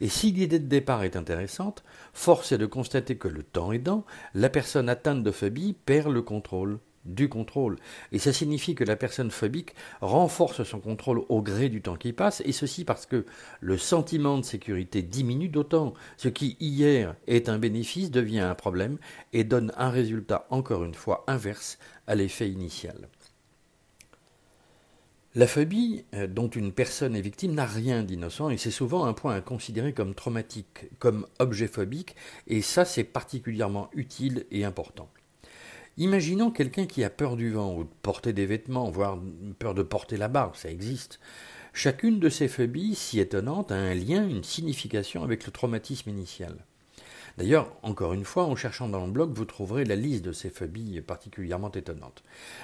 Et 0.00 0.08
si 0.08 0.32
l'idée 0.32 0.58
de 0.58 0.66
départ 0.66 1.04
est 1.04 1.16
intéressante, 1.16 1.84
force 2.12 2.52
est 2.52 2.58
de 2.58 2.66
constater 2.66 3.16
que 3.16 3.28
le 3.28 3.42
temps 3.42 3.72
aidant, 3.72 4.04
la 4.34 4.48
personne 4.48 4.88
atteinte 4.88 5.22
de 5.22 5.30
phobie 5.30 5.74
perd 5.84 6.12
le 6.12 6.22
contrôle 6.22 6.78
du 7.06 7.28
contrôle. 7.28 7.76
Et 8.12 8.18
ça 8.18 8.32
signifie 8.32 8.74
que 8.74 8.84
la 8.84 8.96
personne 8.96 9.30
phobique 9.30 9.74
renforce 10.00 10.64
son 10.64 10.80
contrôle 10.80 11.22
au 11.28 11.40
gré 11.40 11.68
du 11.68 11.80
temps 11.80 11.96
qui 11.96 12.12
passe, 12.12 12.42
et 12.44 12.52
ceci 12.52 12.84
parce 12.84 13.06
que 13.06 13.24
le 13.60 13.78
sentiment 13.78 14.38
de 14.38 14.44
sécurité 14.44 15.02
diminue 15.02 15.48
d'autant. 15.48 15.94
Ce 16.16 16.28
qui 16.28 16.56
hier 16.60 17.14
est 17.26 17.48
un 17.48 17.58
bénéfice 17.58 18.10
devient 18.10 18.40
un 18.40 18.54
problème 18.54 18.98
et 19.32 19.44
donne 19.44 19.72
un 19.76 19.90
résultat 19.90 20.46
encore 20.50 20.84
une 20.84 20.94
fois 20.94 21.24
inverse 21.26 21.78
à 22.06 22.14
l'effet 22.14 22.50
initial. 22.50 23.08
La 25.36 25.46
phobie 25.46 26.02
euh, 26.14 26.26
dont 26.26 26.48
une 26.48 26.72
personne 26.72 27.14
est 27.14 27.20
victime 27.20 27.52
n'a 27.52 27.66
rien 27.66 28.02
d'innocent 28.02 28.48
et 28.48 28.56
c'est 28.56 28.70
souvent 28.70 29.04
un 29.04 29.12
point 29.12 29.34
à 29.34 29.42
considérer 29.42 29.92
comme 29.92 30.14
traumatique, 30.14 30.86
comme 30.98 31.26
objet 31.38 31.68
phobique, 31.68 32.16
et 32.46 32.62
ça 32.62 32.86
c'est 32.86 33.04
particulièrement 33.04 33.90
utile 33.92 34.46
et 34.50 34.64
important. 34.64 35.10
Imaginons 35.98 36.50
quelqu'un 36.50 36.86
qui 36.86 37.04
a 37.04 37.10
peur 37.10 37.36
du 37.36 37.50
vent 37.50 37.74
ou 37.76 37.84
de 37.84 37.90
porter 38.00 38.32
des 38.32 38.46
vêtements, 38.46 38.88
voire 38.88 39.18
peur 39.58 39.74
de 39.74 39.82
porter 39.82 40.16
la 40.16 40.28
barbe, 40.28 40.56
ça 40.56 40.70
existe. 40.70 41.20
Chacune 41.74 42.18
de 42.18 42.30
ces 42.30 42.48
phobies, 42.48 42.94
si 42.94 43.20
étonnantes, 43.20 43.72
a 43.72 43.76
un 43.76 43.92
lien, 43.92 44.26
une 44.26 44.42
signification 44.42 45.22
avec 45.22 45.44
le 45.44 45.52
traumatisme 45.52 46.08
initial. 46.08 46.64
D'ailleurs, 47.36 47.76
encore 47.82 48.14
une 48.14 48.24
fois, 48.24 48.44
en 48.44 48.56
cherchant 48.56 48.88
dans 48.88 49.04
le 49.04 49.12
blog, 49.12 49.32
vous 49.34 49.44
trouverez 49.44 49.84
la 49.84 49.96
liste 49.96 50.24
de 50.24 50.32
ces 50.32 50.48
phobies 50.48 51.00
particulièrement 51.02 51.70
étonnantes. 51.70 52.22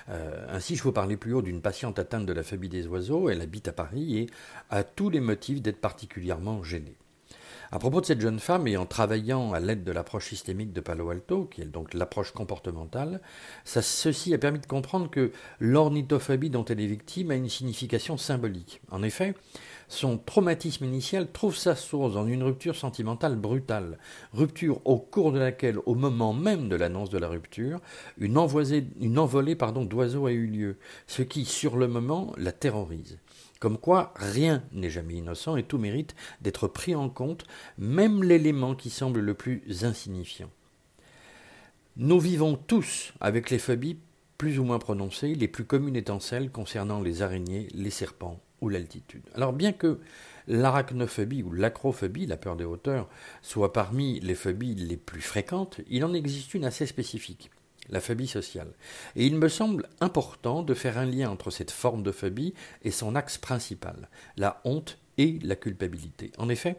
Euh, 0.09 0.47
ainsi, 0.49 0.77
je 0.77 0.83
vous 0.83 0.93
parlais 0.93 1.17
plus 1.17 1.35
haut 1.35 1.43
d'une 1.43 1.61
patiente 1.61 1.99
atteinte 1.99 2.25
de 2.25 2.33
la 2.33 2.43
phobie 2.43 2.71
des 2.71 2.87
oiseaux, 2.87 3.29
elle 3.29 3.43
habite 3.43 3.69
à 3.69 3.73
Paris 3.73 4.19
et 4.19 4.27
a 4.71 4.83
tous 4.83 5.11
les 5.11 5.21
motifs 5.21 5.61
d'être 5.61 5.81
particulièrement 5.81 6.63
gênée. 6.63 6.97
À 7.75 7.79
propos 7.79 8.03
de 8.03 8.07
cette 8.07 8.21
jeune 8.21 8.39
femme, 8.39 8.69
et 8.69 8.77
en 8.77 8.85
travaillant 8.85 9.55
à 9.55 9.59
l'aide 9.59 9.83
de 9.83 9.93
l'approche 9.93 10.29
systémique 10.29 10.75
de 10.75 10.83
Palo 10.83 11.09
Alto, 11.09 11.47
qui 11.47 11.63
est 11.63 11.65
donc 11.65 11.95
l'approche 11.95 12.33
comportementale, 12.33 13.23
ceci 13.65 14.35
a 14.35 14.39
permis 14.39 14.59
de 14.59 14.67
comprendre 14.67 15.09
que 15.09 15.33
l'ornithophobie 15.59 16.51
dont 16.51 16.67
elle 16.67 16.81
est 16.81 16.87
victime 16.87 17.31
a 17.31 17.35
une 17.35 17.49
signification 17.49 18.19
symbolique. 18.19 18.83
En 18.91 19.03
effet, 19.03 19.35
son 19.89 20.19
traumatisme 20.19 20.85
initial 20.85 21.33
trouve 21.33 21.57
sa 21.57 21.75
source 21.75 22.13
dans 22.13 22.27
une 22.27 22.43
rupture 22.43 22.77
sentimentale 22.77 23.37
brutale, 23.37 23.97
rupture 24.35 24.83
au 24.85 24.99
cours 24.99 25.33
de 25.33 25.39
laquelle, 25.39 25.79
au 25.87 25.95
moment 25.95 26.35
même 26.35 26.69
de 26.69 26.77
l'annonce 26.77 27.09
de 27.09 27.17
la 27.17 27.29
rupture, 27.29 27.81
une, 28.19 28.39
une 29.01 29.19
envolée 29.19 29.55
d'oiseaux 29.55 30.27
a 30.27 30.33
eu 30.33 30.47
lieu, 30.47 30.77
ce 31.07 31.23
qui, 31.23 31.47
sur 31.47 31.79
le 31.79 31.89
moment, 31.89 32.35
la 32.37 32.53
terrorise. 32.53 33.19
Comme 33.63 33.79
quoi, 33.79 34.13
rien 34.17 34.65
n'est 34.73 34.91
jamais 34.91 35.15
innocent 35.15 35.55
et 35.55 35.63
tout 35.63 35.79
mérite 35.79 36.17
d'être 36.41 36.67
pris 36.67 36.97
en 36.97 37.09
compte, 37.09 37.45
même 37.79 38.25
l'élément 38.25 38.75
qui 38.75 38.91
semble 38.91 39.21
le 39.21 39.35
plus 39.35 39.85
insignifiant. 39.85 40.51
Nous 41.97 42.19
vivons 42.19 42.57
tous 42.57 43.13
avec 43.21 43.51
les 43.51 43.61
phobies 43.61 43.99
plus 44.37 44.59
ou 44.59 44.65
moins 44.65 44.81
prononcées, 44.81 45.37
les 45.37 45.47
plus 45.47 45.65
communes 45.65 45.95
étant 45.95 46.19
celles 46.19 46.51
concernant 46.51 47.01
les 47.01 47.23
araignées, 47.23 47.69
les 47.73 47.91
serpents 47.91 48.41
ou 48.63 48.69
l'altitude. 48.69 49.23
Alors 49.37 49.53
bien 49.53 49.73
que 49.73 50.01
l'arachnophobie 50.49 51.45
ou 51.45 51.53
l'acrophobie, 51.53 52.27
la 52.27 52.37
peur 52.37 52.57
des 52.57 52.65
hauteurs, 52.65 53.09
soit 53.43 53.73
parmi 53.73 54.19
les 54.19 54.35
phobies 54.35 54.75
les 54.75 54.97
plus 54.97 55.23
fréquentes, 55.23 55.81
il 55.89 56.05
en 56.05 56.15
existe 56.15 56.55
une 56.55 56.65
assez 56.65 56.87
spécifique 56.87 57.53
la 57.89 58.01
phobie 58.01 58.27
sociale. 58.27 58.73
Et 59.17 59.27
il 59.27 59.37
me 59.37 59.49
semble 59.49 59.89
important 60.01 60.63
de 60.63 60.75
faire 60.75 60.99
un 60.99 61.07
lien 61.07 61.31
entre 61.31 61.51
cette 61.51 61.71
forme 61.71 62.03
de 62.03 62.13
phobie 62.13 62.55
et 62.83 62.91
son 62.91 63.15
axe 63.15 63.39
principal, 63.39 64.09
la 64.37 64.61
honte 64.65 64.99
et 65.19 65.39
la 65.43 65.57
culpabilité. 65.57 66.33
En 66.39 66.49
effet, 66.49 66.77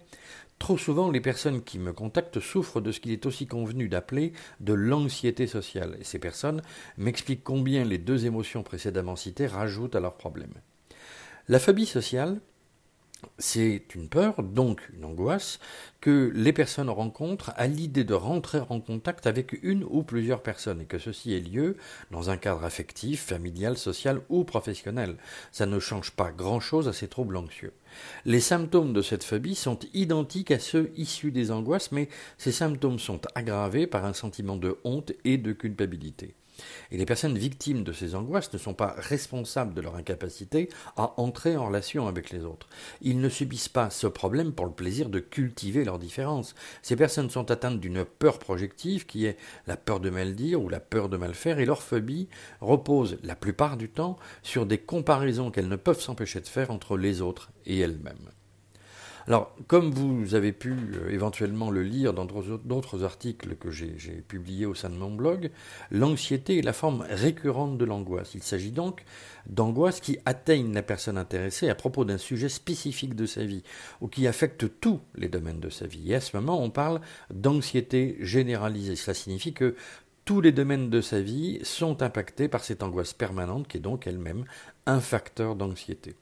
trop 0.59 0.77
souvent 0.77 1.11
les 1.11 1.21
personnes 1.21 1.63
qui 1.63 1.77
me 1.77 1.93
contactent 1.93 2.39
souffrent 2.39 2.81
de 2.81 2.91
ce 2.91 2.99
qu'il 2.99 3.11
est 3.11 3.25
aussi 3.25 3.47
convenu 3.47 3.89
d'appeler 3.89 4.33
de 4.59 4.73
l'anxiété 4.73 5.45
sociale, 5.47 5.97
et 5.99 6.03
ces 6.03 6.19
personnes 6.19 6.61
m'expliquent 6.97 7.43
combien 7.43 7.83
les 7.83 7.97
deux 7.97 8.25
émotions 8.25 8.63
précédemment 8.63 9.15
citées 9.15 9.47
rajoutent 9.47 9.95
à 9.95 9.99
leurs 9.99 10.17
problèmes. 10.17 10.53
La 11.49 11.59
phobie 11.59 11.85
sociale, 11.85 12.39
c'est 13.37 13.83
une 13.95 14.09
peur, 14.09 14.43
donc 14.43 14.81
une 14.95 15.05
angoisse, 15.05 15.59
que 16.01 16.31
les 16.35 16.53
personnes 16.53 16.89
rencontrent 16.89 17.51
à 17.55 17.67
l'idée 17.67 18.03
de 18.03 18.13
rentrer 18.13 18.59
en 18.69 18.79
contact 18.79 19.27
avec 19.27 19.57
une 19.63 19.83
ou 19.89 20.03
plusieurs 20.03 20.43
personnes 20.43 20.81
et 20.81 20.85
que 20.85 20.97
ceci 20.97 21.33
ait 21.33 21.39
lieu 21.39 21.77
dans 22.11 22.29
un 22.29 22.37
cadre 22.37 22.63
affectif, 22.63 23.23
familial, 23.23 23.77
social 23.77 24.21
ou 24.29 24.43
professionnel. 24.43 25.15
Ça 25.51 25.65
ne 25.65 25.79
change 25.79 26.11
pas 26.11 26.31
grand-chose 26.31 26.87
à 26.87 26.93
ces 26.93 27.07
troubles 27.07 27.37
anxieux. 27.37 27.73
Les 28.25 28.39
symptômes 28.39 28.93
de 28.93 29.01
cette 29.01 29.23
phobie 29.23 29.55
sont 29.55 29.79
identiques 29.93 30.51
à 30.51 30.59
ceux 30.59 30.91
issus 30.95 31.31
des 31.31 31.51
angoisses, 31.51 31.91
mais 31.91 32.09
ces 32.37 32.51
symptômes 32.51 32.99
sont 32.99 33.21
aggravés 33.35 33.87
par 33.87 34.05
un 34.05 34.13
sentiment 34.13 34.57
de 34.57 34.77
honte 34.83 35.13
et 35.23 35.37
de 35.37 35.53
culpabilité. 35.53 36.35
Et 36.91 36.97
les 36.97 37.05
personnes 37.05 37.37
victimes 37.37 37.83
de 37.83 37.93
ces 37.93 38.15
angoisses 38.15 38.53
ne 38.53 38.57
sont 38.57 38.73
pas 38.73 38.95
responsables 38.97 39.73
de 39.73 39.81
leur 39.81 39.95
incapacité 39.95 40.69
à 40.95 41.13
entrer 41.19 41.57
en 41.57 41.67
relation 41.67 42.07
avec 42.07 42.29
les 42.29 42.43
autres. 42.43 42.67
Ils 43.01 43.19
ne 43.19 43.29
subissent 43.29 43.69
pas 43.69 43.89
ce 43.89 44.07
problème 44.07 44.53
pour 44.53 44.65
le 44.65 44.71
plaisir 44.71 45.09
de 45.09 45.19
cultiver 45.19 45.83
leurs 45.83 45.99
différences. 45.99 46.55
Ces 46.81 46.95
personnes 46.95 47.29
sont 47.29 47.51
atteintes 47.51 47.79
d'une 47.79 48.05
peur 48.05 48.39
projective 48.39 49.05
qui 49.05 49.25
est 49.25 49.37
la 49.67 49.77
peur 49.77 49.99
de 49.99 50.09
mal 50.09 50.35
dire 50.35 50.61
ou 50.61 50.69
la 50.69 50.79
peur 50.79 51.09
de 51.09 51.17
mal 51.17 51.33
faire 51.33 51.59
et 51.59 51.65
leur 51.65 51.81
phobie 51.81 52.27
repose 52.61 53.17
la 53.23 53.35
plupart 53.35 53.77
du 53.77 53.89
temps 53.89 54.17
sur 54.41 54.65
des 54.65 54.77
comparaisons 54.77 55.51
qu'elles 55.51 55.67
ne 55.67 55.75
peuvent 55.75 56.01
s'empêcher 56.01 56.41
de 56.41 56.47
faire 56.47 56.71
entre 56.71 56.97
les 56.97 57.21
autres 57.21 57.51
et 57.65 57.79
elles-mêmes. 57.79 58.29
Alors, 59.25 59.55
comme 59.67 59.91
vous 59.91 60.35
avez 60.35 60.51
pu 60.51 60.71
euh, 60.71 61.09
éventuellement 61.09 61.71
le 61.71 61.81
lire 61.81 62.13
dans 62.13 62.25
d'autres 62.25 63.03
articles 63.03 63.55
que 63.55 63.71
j'ai 63.71 63.95
publiés 64.27 64.65
au 64.65 64.73
sein 64.73 64.89
de 64.89 64.95
mon 64.95 65.11
blog, 65.11 65.49
l'anxiété 65.91 66.57
est 66.57 66.61
la 66.61 66.73
forme 66.73 67.05
récurrente 67.09 67.77
de 67.77 67.85
l'angoisse. 67.85 68.35
Il 68.35 68.43
s'agit 68.43 68.71
donc 68.71 69.05
d'angoisse 69.47 70.01
qui 70.01 70.17
atteignent 70.25 70.73
la 70.73 70.83
personne 70.83 71.17
intéressée 71.17 71.69
à 71.69 71.75
propos 71.75 72.03
d'un 72.03 72.17
sujet 72.17 72.49
spécifique 72.49 73.15
de 73.15 73.25
sa 73.25 73.45
vie, 73.45 73.63
ou 74.01 74.07
qui 74.07 74.27
affecte 74.27 74.79
tous 74.81 74.99
les 75.15 75.29
domaines 75.29 75.61
de 75.61 75.69
sa 75.69 75.87
vie. 75.87 76.11
Et 76.11 76.15
à 76.15 76.21
ce 76.21 76.35
moment, 76.35 76.61
on 76.61 76.69
parle 76.69 76.99
d'anxiété 77.33 78.17
généralisée. 78.19 78.97
Cela 78.97 79.13
signifie 79.13 79.53
que 79.53 79.75
tous 80.25 80.41
les 80.41 80.51
domaines 80.51 80.89
de 80.89 81.01
sa 81.01 81.21
vie 81.21 81.59
sont 81.63 82.01
impactés 82.01 82.49
par 82.49 82.63
cette 82.63 82.83
angoisse 82.83 83.13
permanente 83.13 83.67
qui 83.67 83.77
est 83.77 83.81
donc 83.81 84.05
elle-même 84.07 84.45
un 84.85 84.99
facteur 84.99 85.55
d'anxiété. 85.55 86.15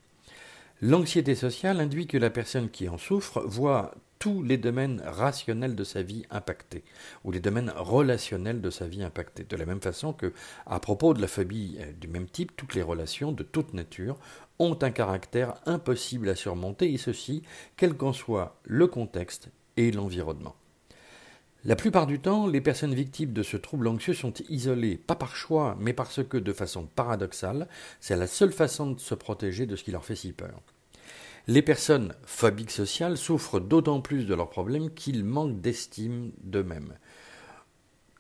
L'anxiété 0.83 1.35
sociale 1.35 1.79
induit 1.79 2.07
que 2.07 2.17
la 2.17 2.31
personne 2.31 2.71
qui 2.71 2.89
en 2.89 2.97
souffre 2.97 3.43
voit 3.45 3.93
tous 4.17 4.41
les 4.41 4.57
domaines 4.57 5.01
rationnels 5.05 5.75
de 5.75 5.83
sa 5.83 6.01
vie 6.01 6.25
impactés, 6.31 6.83
ou 7.23 7.31
les 7.31 7.39
domaines 7.39 7.71
relationnels 7.75 8.61
de 8.61 8.69
sa 8.71 8.87
vie 8.87 9.03
impactés. 9.03 9.43
De 9.43 9.55
la 9.55 9.67
même 9.67 9.81
façon 9.81 10.11
que, 10.11 10.33
à 10.65 10.79
propos 10.79 11.13
de 11.13 11.21
la 11.21 11.27
phobie 11.27 11.77
euh, 11.79 11.91
du 11.93 12.07
même 12.07 12.27
type, 12.27 12.55
toutes 12.55 12.73
les 12.73 12.81
relations 12.81 13.31
de 13.31 13.43
toute 13.43 13.75
nature 13.75 14.17
ont 14.57 14.77
un 14.81 14.91
caractère 14.91 15.55
impossible 15.67 16.29
à 16.29 16.35
surmonter, 16.35 16.91
et 16.91 16.97
ceci, 16.97 17.43
quel 17.77 17.95
qu'en 17.95 18.13
soit 18.13 18.59
le 18.63 18.87
contexte 18.87 19.49
et 19.77 19.91
l'environnement. 19.91 20.55
La 21.63 21.75
plupart 21.75 22.07
du 22.07 22.19
temps, 22.19 22.47
les 22.47 22.59
personnes 22.59 22.95
victimes 22.95 23.33
de 23.33 23.43
ce 23.43 23.55
trouble 23.55 23.87
anxieux 23.87 24.15
sont 24.15 24.33
isolées, 24.49 24.97
pas 24.97 25.13
par 25.13 25.35
choix, 25.35 25.77
mais 25.79 25.93
parce 25.93 26.23
que, 26.23 26.37
de 26.37 26.53
façon 26.53 26.87
paradoxale, 26.87 27.67
c'est 27.99 28.15
la 28.15 28.25
seule 28.25 28.51
façon 28.51 28.91
de 28.91 28.99
se 28.99 29.13
protéger 29.13 29.67
de 29.67 29.75
ce 29.75 29.83
qui 29.83 29.91
leur 29.91 30.03
fait 30.03 30.15
si 30.15 30.31
peur. 30.31 30.59
Les 31.47 31.61
personnes 31.61 32.15
phobiques 32.25 32.71
sociales 32.71 33.15
souffrent 33.15 33.59
d'autant 33.59 34.01
plus 34.01 34.25
de 34.25 34.33
leurs 34.33 34.49
problèmes 34.49 34.91
qu'ils 34.91 35.23
manquent 35.23 35.61
d'estime 35.61 36.31
d'eux-mêmes. 36.43 36.97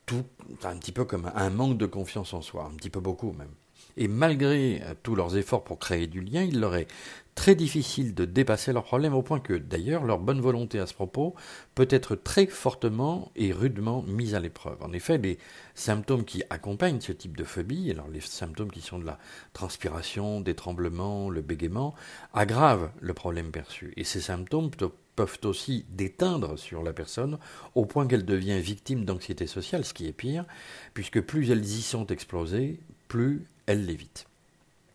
Tout, 0.05 0.25
un 0.63 0.77
petit 0.77 0.91
peu 0.91 1.05
comme 1.05 1.31
un 1.33 1.49
manque 1.49 1.79
de 1.79 1.87
confiance 1.87 2.35
en 2.35 2.41
soi, 2.41 2.69
un 2.71 2.75
petit 2.75 2.91
peu 2.91 2.99
beaucoup 2.99 3.31
même. 3.31 3.53
Et 3.97 4.07
malgré 4.07 4.81
euh, 4.83 4.93
tous 5.03 5.15
leurs 5.15 5.37
efforts 5.37 5.63
pour 5.63 5.79
créer 5.79 6.07
du 6.07 6.21
lien, 6.21 6.43
il 6.43 6.59
leur 6.59 6.75
est 6.75 6.87
très 7.35 7.55
difficile 7.55 8.13
de 8.13 8.25
dépasser 8.25 8.73
leurs 8.73 8.83
problèmes 8.83 9.13
au 9.13 9.21
point 9.21 9.39
que, 9.39 9.53
d'ailleurs, 9.53 10.03
leur 10.03 10.19
bonne 10.19 10.41
volonté 10.41 10.79
à 10.79 10.85
ce 10.85 10.93
propos 10.93 11.33
peut 11.75 11.87
être 11.89 12.15
très 12.15 12.45
fortement 12.45 13.31
et 13.35 13.51
rudement 13.51 14.03
mise 14.03 14.35
à 14.35 14.39
l'épreuve. 14.39 14.77
En 14.81 14.91
effet, 14.93 15.17
les 15.17 15.37
symptômes 15.73 16.25
qui 16.25 16.43
accompagnent 16.49 16.99
ce 16.99 17.11
type 17.11 17.37
de 17.37 17.43
phobie, 17.43 17.89
alors 17.91 18.09
les 18.09 18.21
symptômes 18.21 18.71
qui 18.71 18.81
sont 18.81 18.99
de 18.99 19.05
la 19.05 19.17
transpiration, 19.53 20.41
des 20.41 20.55
tremblements, 20.55 21.29
le 21.29 21.41
bégaiement, 21.41 21.95
aggravent 22.33 22.91
le 22.99 23.13
problème 23.13 23.51
perçu. 23.51 23.93
Et 23.97 24.03
ces 24.03 24.21
symptômes 24.21 24.69
peuvent 25.15 25.39
aussi 25.43 25.85
déteindre 25.89 26.57
sur 26.59 26.83
la 26.83 26.93
personne 26.93 27.37
au 27.75 27.85
point 27.85 28.07
qu'elle 28.07 28.25
devient 28.25 28.59
victime 28.59 29.05
d'anxiété 29.05 29.47
sociale, 29.47 29.85
ce 29.85 29.93
qui 29.93 30.07
est 30.07 30.13
pire, 30.13 30.45
puisque 30.93 31.21
plus 31.21 31.49
elles 31.51 31.65
y 31.65 31.81
sont 31.81 32.07
explosées, 32.07 32.79
plus 33.07 33.45
elle 33.65 33.85
l'évite. 33.85 34.27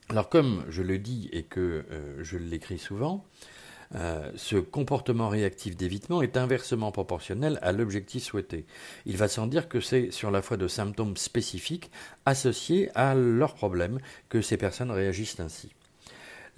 Alors 0.08 0.28
comme 0.28 0.64
je 0.68 0.82
le 0.82 0.98
dis 0.98 1.28
et 1.32 1.42
que 1.42 1.84
euh, 1.90 2.22
je 2.22 2.38
l'écris 2.38 2.78
souvent, 2.78 3.24
euh, 3.94 4.30
ce 4.36 4.56
comportement 4.56 5.28
réactif 5.28 5.76
d'évitement 5.76 6.22
est 6.22 6.36
inversement 6.36 6.90
proportionnel 6.90 7.58
à 7.62 7.72
l'objectif 7.72 8.24
souhaité. 8.24 8.64
Il 9.04 9.16
va 9.16 9.28
sans 9.28 9.46
dire 9.46 9.68
que 9.68 9.80
c'est 9.80 10.10
sur 10.10 10.30
la 10.30 10.42
foi 10.42 10.56
de 10.56 10.68
symptômes 10.68 11.16
spécifiques 11.16 11.90
associés 12.24 12.90
à 12.94 13.14
leurs 13.14 13.54
problèmes 13.54 13.98
que 14.28 14.42
ces 14.42 14.56
personnes 14.56 14.90
réagissent 14.90 15.40
ainsi. 15.40 15.70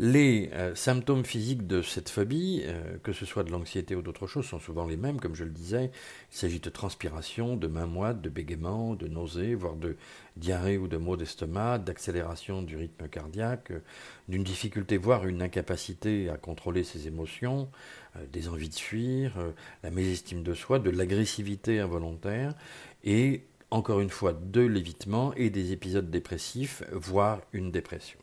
Les 0.00 0.50
euh, 0.52 0.76
symptômes 0.76 1.24
physiques 1.24 1.66
de 1.66 1.82
cette 1.82 2.08
phobie, 2.08 2.62
euh, 2.64 2.98
que 3.02 3.12
ce 3.12 3.26
soit 3.26 3.42
de 3.42 3.50
l'anxiété 3.50 3.96
ou 3.96 4.02
d'autres 4.02 4.28
choses, 4.28 4.46
sont 4.46 4.60
souvent 4.60 4.86
les 4.86 4.96
mêmes, 4.96 5.18
comme 5.18 5.34
je 5.34 5.42
le 5.42 5.50
disais. 5.50 5.90
Il 6.30 6.36
s'agit 6.36 6.60
de 6.60 6.70
transpiration, 6.70 7.56
de 7.56 7.66
mains 7.66 7.88
moites, 7.88 8.20
de 8.20 8.28
bégaiement, 8.28 8.94
de 8.94 9.08
nausées, 9.08 9.56
voire 9.56 9.74
de 9.74 9.96
diarrhée 10.36 10.78
ou 10.78 10.86
de 10.86 10.98
maux 10.98 11.16
d'estomac, 11.16 11.78
d'accélération 11.78 12.62
du 12.62 12.76
rythme 12.76 13.08
cardiaque, 13.08 13.72
d'une 14.28 14.44
difficulté, 14.44 14.98
voire 14.98 15.26
une 15.26 15.42
incapacité 15.42 16.30
à 16.30 16.36
contrôler 16.36 16.84
ses 16.84 17.08
émotions, 17.08 17.68
euh, 18.14 18.24
des 18.32 18.48
envies 18.48 18.68
de 18.68 18.76
fuir, 18.76 19.32
la 19.82 19.90
mésestime 19.90 20.44
de 20.44 20.54
soi, 20.54 20.78
de 20.78 20.90
l'agressivité 20.90 21.80
involontaire, 21.80 22.54
et 23.02 23.42
encore 23.72 23.98
une 23.98 24.10
fois 24.10 24.32
de 24.32 24.60
l'évitement 24.60 25.34
et 25.34 25.50
des 25.50 25.72
épisodes 25.72 26.08
dépressifs, 26.08 26.84
voire 26.92 27.40
une 27.52 27.72
dépression. 27.72 28.20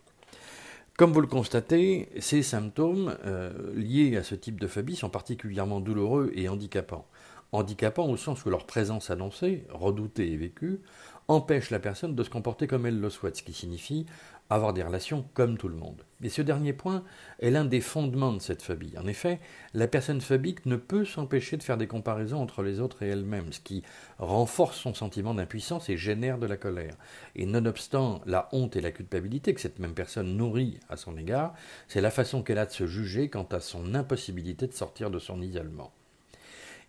Comme 0.98 1.12
vous 1.12 1.20
le 1.20 1.28
constatez, 1.28 2.08
ces 2.20 2.42
symptômes 2.42 3.18
euh, 3.26 3.52
liés 3.76 4.16
à 4.16 4.24
ce 4.24 4.34
type 4.34 4.62
de 4.62 4.68
phobie 4.68 4.96
sont 4.96 5.10
particulièrement 5.10 5.82
douloureux 5.82 6.32
et 6.36 6.48
handicapants. 6.48 7.06
Handicapants 7.52 8.10
au 8.10 8.16
sens 8.16 8.46
où 8.46 8.50
leur 8.50 8.66
présence 8.66 9.10
annoncée, 9.10 9.66
redoutée 9.70 10.32
et 10.32 10.38
vécue, 10.38 10.80
empêche 11.28 11.70
la 11.70 11.80
personne 11.80 12.16
de 12.16 12.24
se 12.24 12.30
comporter 12.30 12.66
comme 12.66 12.86
elle 12.86 13.02
le 13.02 13.10
souhaite, 13.10 13.36
ce 13.36 13.44
qui 13.44 13.52
signifie 13.52 14.06
avoir 14.50 14.74
des 14.74 14.84
relations 14.84 15.26
comme 15.34 15.58
tout 15.58 15.68
le 15.68 15.76
monde. 15.76 16.04
Et 16.22 16.30
ce 16.30 16.42
dernier 16.42 16.74
point 16.74 17.04
est 17.40 17.52
l'un 17.52 17.66
des 17.66 17.82
fondements 17.82 18.34
de 18.34 18.40
cette 18.40 18.62
phobie. 18.62 18.94
En 18.98 19.08
effet, 19.08 19.40
la 19.74 19.88
personne 19.88 20.22
phobique 20.22 20.66
ne 20.66 20.76
peut 20.76 21.06
s'empêcher 21.06 21.58
de 21.58 21.64
faire 21.64 21.78
des 21.78 21.88
comparaisons 21.88 22.42
entre 22.42 22.64
les 22.64 22.80
autres 22.80 23.04
et 23.04 23.08
elle-même, 23.08 23.52
ce 23.52 23.60
qui 23.60 23.84
renforce 24.18 24.78
son 24.78 24.94
sentiment 24.94 25.34
d'impuissance 25.34 25.90
et 25.90 25.98
génère 25.98 26.38
de 26.38 26.48
la 26.48 26.58
colère. 26.58 26.96
Et 27.36 27.46
nonobstant 27.46 28.22
la 28.26 28.50
honte 28.52 28.76
et 28.76 28.82
la 28.82 28.92
culpabilité 28.92 29.54
que 29.54 29.62
cette 29.62 29.80
même 29.80 29.94
personne 29.94 30.38
nourrit 30.38 30.80
à 30.90 30.98
son 30.98 31.18
égard, 31.18 31.54
c'est 31.88 32.02
la 32.02 32.12
façon 32.12 32.44
qu'elle 32.44 32.60
a 32.60 32.66
de 32.66 32.72
se 32.72 32.88
juger 32.88 33.30
quant 33.30 33.48
à 33.52 33.60
son 33.60 33.94
impossibilité 33.94 34.68
de 34.68 34.74
sortir 34.74 35.12
de 35.12 35.20
son 35.20 35.42
isolement. 35.42 35.92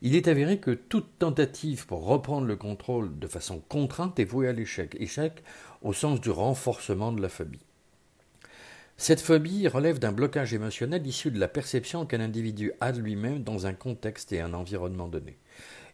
Il 0.03 0.15
est 0.15 0.29
avéré 0.29 0.59
que 0.59 0.73
toute 0.73 1.19
tentative 1.19 1.87
pour 1.87 2.05
reprendre 2.05 2.47
le 2.47 2.57
contrôle 2.57 3.19
de 3.19 3.27
façon 3.27 3.61
contrainte 3.69 4.19
est 4.19 4.25
vouée 4.25 4.49
à 4.49 4.53
l'échec, 4.53 4.97
échec 5.01 5.43
au 5.83 5.93
sens 5.93 6.21
du 6.21 6.31
renforcement 6.31 7.13
de 7.13 7.23
la 7.23 7.29
phobie. 7.29 7.65
Cette 8.99 9.21
phobie 9.21 9.69
relève 9.69 9.99
d'un 9.99 10.13
blocage 10.13 10.55
émotionnel 10.55 11.07
issu 11.07 11.31
de 11.31 11.39
la 11.39 11.49
perception 11.49 12.07
qu'un 12.07 12.21
individu 12.21 12.73
a 12.81 12.93
de 12.93 13.01
lui-même 13.01 13.43
dans 13.43 13.67
un 13.67 13.75
contexte 13.75 14.33
et 14.33 14.41
un 14.41 14.55
environnement 14.55 15.09
donné. 15.09 15.39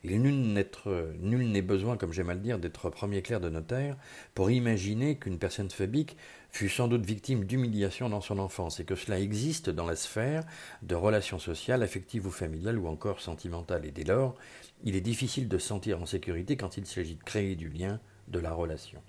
Il 0.05 0.21
nul 0.21 1.51
n'est 1.51 1.63
besoin, 1.63 1.97
comme 1.97 2.13
j'aime 2.13 2.31
à 2.31 2.35
le 2.35 2.41
dire, 2.41 2.59
d'être 2.59 2.91
premier 2.91 3.23
clerc 3.23 3.41
de 3.41 3.49
notaire 3.49 3.97
pour 4.35 4.51
imaginer 4.51 5.17
qu'une 5.17 5.39
personne 5.39 5.71
phobique 5.71 6.17
fut 6.51 6.69
sans 6.69 6.89
doute 6.89 7.07
victime 7.07 7.45
d'humiliation 7.45 8.09
dans 8.09 8.21
son 8.21 8.39
enfance 8.39 8.81
et 8.81 8.85
que 8.85 8.97
cela 8.97 9.21
existe 9.21 9.71
dans 9.71 9.87
la 9.87 9.95
sphère 9.95 10.45
de 10.83 10.97
relations 10.97 11.39
sociales, 11.39 11.83
affectives 11.83 12.27
ou 12.27 12.31
familiales 12.31 12.79
ou 12.79 12.89
encore 12.89 13.21
sentimentales. 13.21 13.87
Et 13.87 13.93
dès 13.93 14.05
lors, 14.05 14.35
il 14.83 14.97
est 14.97 15.01
difficile 15.01 15.49
de 15.49 15.59
se 15.59 15.69
sentir 15.69 16.03
en 16.03 16.07
sécurité 16.07 16.57
quand 16.57 16.77
il 16.77 16.87
s'agit 16.87 17.15
de 17.15 17.23
créer 17.23 17.55
du 17.55 17.69
lien, 17.69 18.01
de 18.27 18.41
la 18.41 18.53
relation. 18.53 19.01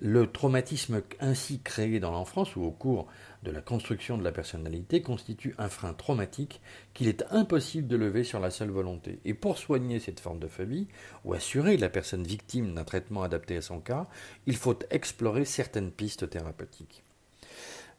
Le 0.00 0.30
traumatisme 0.30 1.02
ainsi 1.20 1.60
créé 1.60 2.00
dans 2.00 2.10
l'enfance 2.10 2.56
ou 2.56 2.62
au 2.62 2.72
cours 2.72 3.06
de 3.44 3.50
la 3.50 3.60
construction 3.60 4.18
de 4.18 4.24
la 4.24 4.32
personnalité 4.32 5.02
constitue 5.02 5.54
un 5.56 5.68
frein 5.68 5.94
traumatique 5.94 6.60
qu'il 6.94 7.08
est 7.08 7.24
impossible 7.30 7.86
de 7.86 7.96
lever 7.96 8.24
sur 8.24 8.40
la 8.40 8.50
seule 8.50 8.70
volonté. 8.70 9.20
Et 9.24 9.34
pour 9.34 9.56
soigner 9.56 10.00
cette 10.00 10.20
forme 10.20 10.40
de 10.40 10.48
phobie, 10.48 10.88
ou 11.24 11.32
assurer 11.32 11.76
la 11.76 11.88
personne 11.88 12.24
victime 12.24 12.74
d'un 12.74 12.84
traitement 12.84 13.22
adapté 13.22 13.56
à 13.56 13.62
son 13.62 13.80
cas, 13.80 14.08
il 14.46 14.56
faut 14.56 14.78
explorer 14.90 15.44
certaines 15.44 15.92
pistes 15.92 16.28
thérapeutiques. 16.28 17.04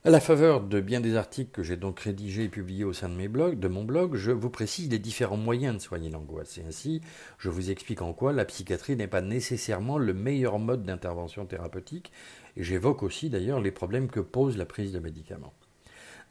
À 0.05 0.11
la 0.11 0.19
faveur 0.19 0.61
de 0.61 0.81
bien 0.81 1.01
des 1.01 1.15
articles 1.15 1.49
que 1.49 1.63
j'ai 1.63 1.77
donc 1.77 1.99
rédigés 2.01 2.43
et 2.43 2.49
publiés 2.49 2.83
au 2.83 2.93
sein 2.93 3.09
de, 3.09 3.67
mon 3.67 3.83
blog, 3.83 4.15
je 4.15 4.29
vous 4.29 4.51
précise 4.51 4.87
les 4.91 4.99
différents 4.99 5.35
moyens 5.35 5.77
de 5.77 5.81
soigner 5.81 6.11
l'angoisse. 6.11 6.59
Et 6.59 6.63
ainsi, 6.63 7.01
je 7.39 7.49
vous 7.49 7.71
explique 7.71 8.03
en 8.03 8.13
quoi 8.13 8.31
la 8.31 8.45
psychiatrie 8.45 8.95
n'est 8.95 9.07
pas 9.07 9.21
nécessairement 9.21 9.97
le 9.97 10.13
meilleur 10.13 10.59
mode 10.59 10.83
d'intervention 10.83 11.47
thérapeutique, 11.47 12.11
et 12.55 12.63
j'évoque 12.63 13.01
aussi 13.01 13.31
d'ailleurs 13.31 13.59
les 13.59 13.71
problèmes 13.71 14.07
que 14.07 14.19
pose 14.19 14.57
la 14.57 14.67
prise 14.67 14.91
de 14.91 14.99
médicaments. 14.99 15.55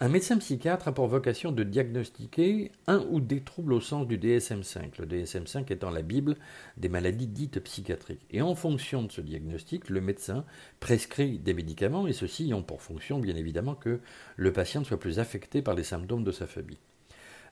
Un 0.01 0.09
médecin 0.09 0.39
psychiatre 0.39 0.89
a 0.89 0.93
pour 0.93 1.07
vocation 1.07 1.53
de 1.53 1.63
diagnostiquer 1.63 2.73
un 2.89 3.07
ou 3.11 3.21
des 3.21 3.43
troubles 3.43 3.73
au 3.73 3.81
sens 3.81 4.09
du 4.09 4.19
DSM-5, 4.19 4.99
le 4.99 5.07
DSM-5 5.07 5.73
étant 5.73 5.91
la 5.91 6.03
Bible 6.03 6.35
des 6.77 6.89
maladies 6.89 7.29
dites 7.29 7.61
psychiatriques. 7.61 8.27
Et 8.33 8.43
en 8.43 8.57
fonction 8.57 9.05
de 9.05 9.13
ce 9.13 9.21
diagnostic, 9.21 9.89
le 9.89 10.01
médecin 10.01 10.45
prescrit 10.81 11.39
des 11.39 11.55
médicaments, 11.55 12.09
et 12.09 12.13
ceux-ci 12.13 12.53
ont 12.55 12.65
pour 12.65 12.83
fonction, 12.83 13.21
bien 13.21 13.37
évidemment, 13.37 13.77
que 13.77 14.01
le 14.37 14.53
patient 14.53 14.83
soit 14.83 14.99
plus 14.99 15.21
affecté 15.21 15.63
par 15.63 15.77
les 15.77 15.85
symptômes 15.85 16.25
de 16.25 16.33
sa 16.33 16.49
phobie. 16.49 16.81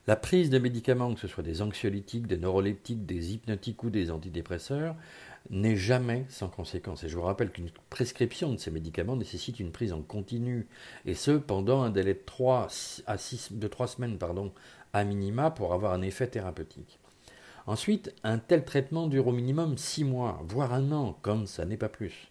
La 0.09 0.17
prise 0.17 0.51
de 0.51 0.59
médicaments, 0.59 1.15
que 1.15 1.21
ce 1.21 1.29
soit 1.29 1.45
des 1.45 1.63
anxiolytiques, 1.63 2.27
des 2.27 2.37
neuroleptiques, 2.37 3.07
des 3.07 3.35
hypnotiques 3.35 3.85
ou 3.85 3.91
des 3.91 4.11
antidépresseurs, 4.11 4.97
n'est 5.51 5.77
jamais 5.77 6.25
sans 6.29 6.49
conséquence. 6.49 7.05
Et 7.05 7.09
je 7.09 7.17
vous 7.17 7.23
rappelle 7.23 7.53
qu'une 7.53 7.71
prescription 7.89 8.53
de 8.53 8.57
ces 8.59 8.73
médicaments 8.73 9.15
nécessite 9.15 9.61
une 9.61 9.71
prise 9.71 9.93
en 9.93 10.03
continu, 10.03 10.67
et 11.07 11.15
ce 11.15 11.31
pendant 11.31 11.83
un 11.83 11.91
délai 11.91 12.15
de 12.15 12.23
3 12.27 12.67
à 13.07 13.17
6, 13.17 13.53
de 13.53 13.69
3 13.69 13.87
semaines 13.87 14.19
à 14.93 15.05
minima 15.05 15.53
pour 15.53 15.73
avoir 15.73 15.93
un 15.93 16.03
effet 16.03 16.27
thérapeutique. 16.27 16.99
Ensuite, 17.67 18.13
un 18.25 18.39
tel 18.39 18.65
traitement 18.65 19.07
dure 19.07 19.29
au 19.29 19.33
minimum 19.33 19.79
6 19.79 20.05
mois, 20.05 20.43
voire 20.49 20.75
un 20.75 20.91
an, 20.91 21.17
comme 21.23 21.47
ça 21.47 21.65
n'est 21.65 21.77
pas 21.77 21.89
plus. 21.89 22.31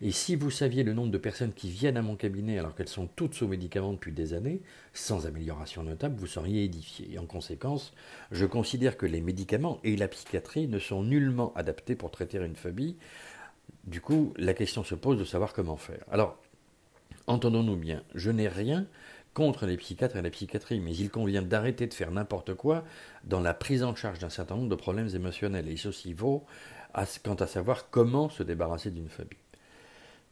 Et 0.00 0.10
si 0.10 0.34
vous 0.34 0.50
saviez 0.50 0.82
le 0.82 0.92
nombre 0.92 1.12
de 1.12 1.18
personnes 1.18 1.52
qui 1.52 1.70
viennent 1.70 1.96
à 1.96 2.02
mon 2.02 2.16
cabinet 2.16 2.58
alors 2.58 2.74
qu'elles 2.74 2.88
sont 2.88 3.06
toutes 3.06 3.34
sous 3.34 3.46
médicaments 3.46 3.92
depuis 3.92 4.10
des 4.10 4.34
années, 4.34 4.60
sans 4.92 5.26
amélioration 5.26 5.84
notable, 5.84 6.16
vous 6.18 6.26
seriez 6.26 6.64
édifié. 6.64 7.12
Et 7.12 7.18
en 7.20 7.26
conséquence, 7.26 7.94
je 8.32 8.44
considère 8.44 8.96
que 8.96 9.06
les 9.06 9.20
médicaments 9.20 9.78
et 9.84 9.96
la 9.96 10.08
psychiatrie 10.08 10.66
ne 10.66 10.80
sont 10.80 11.04
nullement 11.04 11.52
adaptés 11.54 11.94
pour 11.94 12.10
traiter 12.10 12.38
une 12.38 12.56
phobie. 12.56 12.96
Du 13.84 14.00
coup, 14.00 14.34
la 14.36 14.54
question 14.54 14.82
se 14.82 14.96
pose 14.96 15.18
de 15.18 15.24
savoir 15.24 15.52
comment 15.52 15.76
faire. 15.76 16.04
Alors, 16.10 16.36
entendons-nous 17.28 17.76
bien, 17.76 18.02
je 18.16 18.32
n'ai 18.32 18.48
rien 18.48 18.86
contre 19.34 19.66
les 19.66 19.76
psychiatres 19.76 20.16
et 20.16 20.22
la 20.22 20.30
psychiatrie, 20.30 20.80
mais 20.80 20.94
il 20.94 21.10
convient 21.10 21.42
d'arrêter 21.42 21.86
de 21.86 21.94
faire 21.94 22.10
n'importe 22.10 22.54
quoi 22.54 22.84
dans 23.24 23.40
la 23.40 23.54
prise 23.54 23.82
en 23.82 23.94
charge 23.94 24.18
d'un 24.18 24.30
certain 24.30 24.56
nombre 24.56 24.68
de 24.68 24.74
problèmes 24.74 25.14
émotionnels. 25.14 25.68
Et 25.68 25.76
ceci 25.76 26.12
vaut 26.12 26.44
quant 27.24 27.34
à 27.34 27.46
savoir 27.46 27.90
comment 27.90 28.28
se 28.28 28.42
débarrasser 28.42 28.90
d'une 28.90 29.08
phobie. 29.08 29.36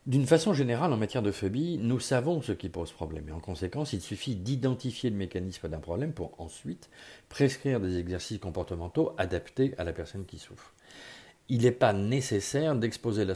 D'une 0.06 0.26
façon 0.26 0.54
générale, 0.54 0.92
en 0.92 0.96
matière 0.96 1.22
de 1.22 1.30
phobie, 1.30 1.78
nous 1.78 2.00
savons 2.00 2.40
ce 2.40 2.52
qui 2.52 2.68
pose 2.68 2.90
problème 2.90 3.28
et 3.28 3.32
en 3.32 3.40
conséquence, 3.40 3.92
il 3.92 4.00
suffit 4.00 4.34
d'identifier 4.34 5.10
le 5.10 5.16
mécanisme 5.16 5.68
d'un 5.68 5.78
problème 5.78 6.12
pour 6.12 6.40
ensuite 6.40 6.88
prescrire 7.28 7.80
des 7.80 7.98
exercices 7.98 8.38
comportementaux 8.38 9.14
adaptés 9.18 9.74
à 9.76 9.84
la 9.84 9.92
personne 9.92 10.24
qui 10.24 10.38
souffre 10.38 10.72
il 11.50 11.62
n'est 11.62 11.72
pas 11.72 11.92
nécessaire 11.92 12.76
d'exposer 12.76 13.24
la, 13.24 13.34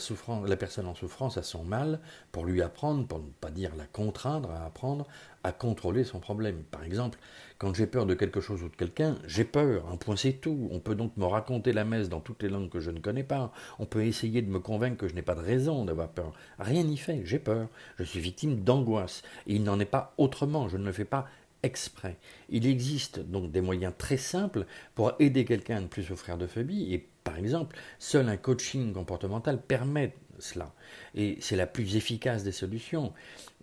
personne 0.57 0.87
en 0.87 0.95
souffrance 0.95 1.37
à 1.37 1.43
son 1.43 1.65
mal 1.65 1.99
pour 2.31 2.45
lui 2.45 2.63
apprendre, 2.63 3.07
pour 3.09 3.19
ne 3.19 3.29
pas 3.41 3.51
dire 3.51 3.73
la 3.77 3.87
contraindre 3.87 4.53
à 4.53 4.65
apprendre 4.65 5.07
à 5.43 5.51
contrôler 5.51 6.05
son 6.05 6.21
problème. 6.21 6.63
Par 6.71 6.85
exemple, 6.85 7.19
quand 7.59 7.75
j'ai 7.75 7.89
peur 7.89 8.07
de 8.07 8.15
quelque 8.15 8.41
chose 8.41 8.63
ou 8.63 8.69
de 8.69 8.77
quelqu'un, 8.77 9.17
j'ai 9.27 9.45
peur, 9.45 9.89
un 9.93 9.97
point 9.97 10.17
c'est 10.17 10.35
tout. 10.35 10.69
On 10.71 10.79
peut 10.79 10.95
donc 10.95 11.17
me 11.17 11.27
raconter 11.27 11.73
la 11.73 11.85
messe 11.85 12.09
dans 12.09 12.21
toutes 12.21 12.45
les 12.45 12.49
langues 12.49 12.71
que 12.71 12.81
je 12.81 12.93
ne 12.93 13.01
connais 13.01 13.25
pas. 13.25 13.53
On 13.81 13.85
peut 13.85 14.05
essayer 14.05 14.43
de 14.43 14.51
me 14.51 14.61
convaincre 14.61 14.97
que 14.97 15.09
je 15.09 15.15
n'ai 15.15 15.23
pas 15.23 15.35
de 15.35 15.41
raison 15.41 15.85
d'avoir 15.85 16.09
peur. 16.09 16.33
Rien 16.61 16.85
n'y 16.85 16.97
fait, 16.97 17.23
j'ai 17.25 17.41
peur. 17.41 17.69
Je 17.99 18.05
suis 18.05 18.21
victime 18.21 18.61
d'angoisse. 18.61 19.23
Et 19.49 19.57
il 19.57 19.65
n'en 19.65 19.81
est 19.81 19.85
pas 19.85 20.15
autrement, 20.19 20.69
je 20.69 20.77
ne 20.77 20.87
le 20.87 20.93
fais 20.93 21.05
pas 21.05 21.27
exprès. 21.65 22.17
Il 22.49 22.67
existe 22.67 23.19
donc 23.19 23.51
des 23.51 23.61
moyens 23.61 23.95
très 23.99 24.19
simples 24.19 24.67
pour 24.95 25.15
aider 25.19 25.45
quelqu'un 25.45 25.79
à 25.79 25.81
ne 25.81 25.89
plus 25.89 26.05
souffrir 26.05 26.39
de 26.39 26.47
phobie 26.47 26.95
et 26.95 27.09
par 27.25 27.39
exemple, 27.39 27.77
seul 27.99 28.29
un 28.29 28.37
coaching 28.37 28.93
comportemental 28.93 29.61
permet 29.61 30.15
cela. 30.39 30.75
Et 31.15 31.39
c'est 31.41 31.57
la 31.57 31.67
plus 31.67 31.97
efficace 31.97 32.45
des 32.45 32.53
solutions. 32.53 33.13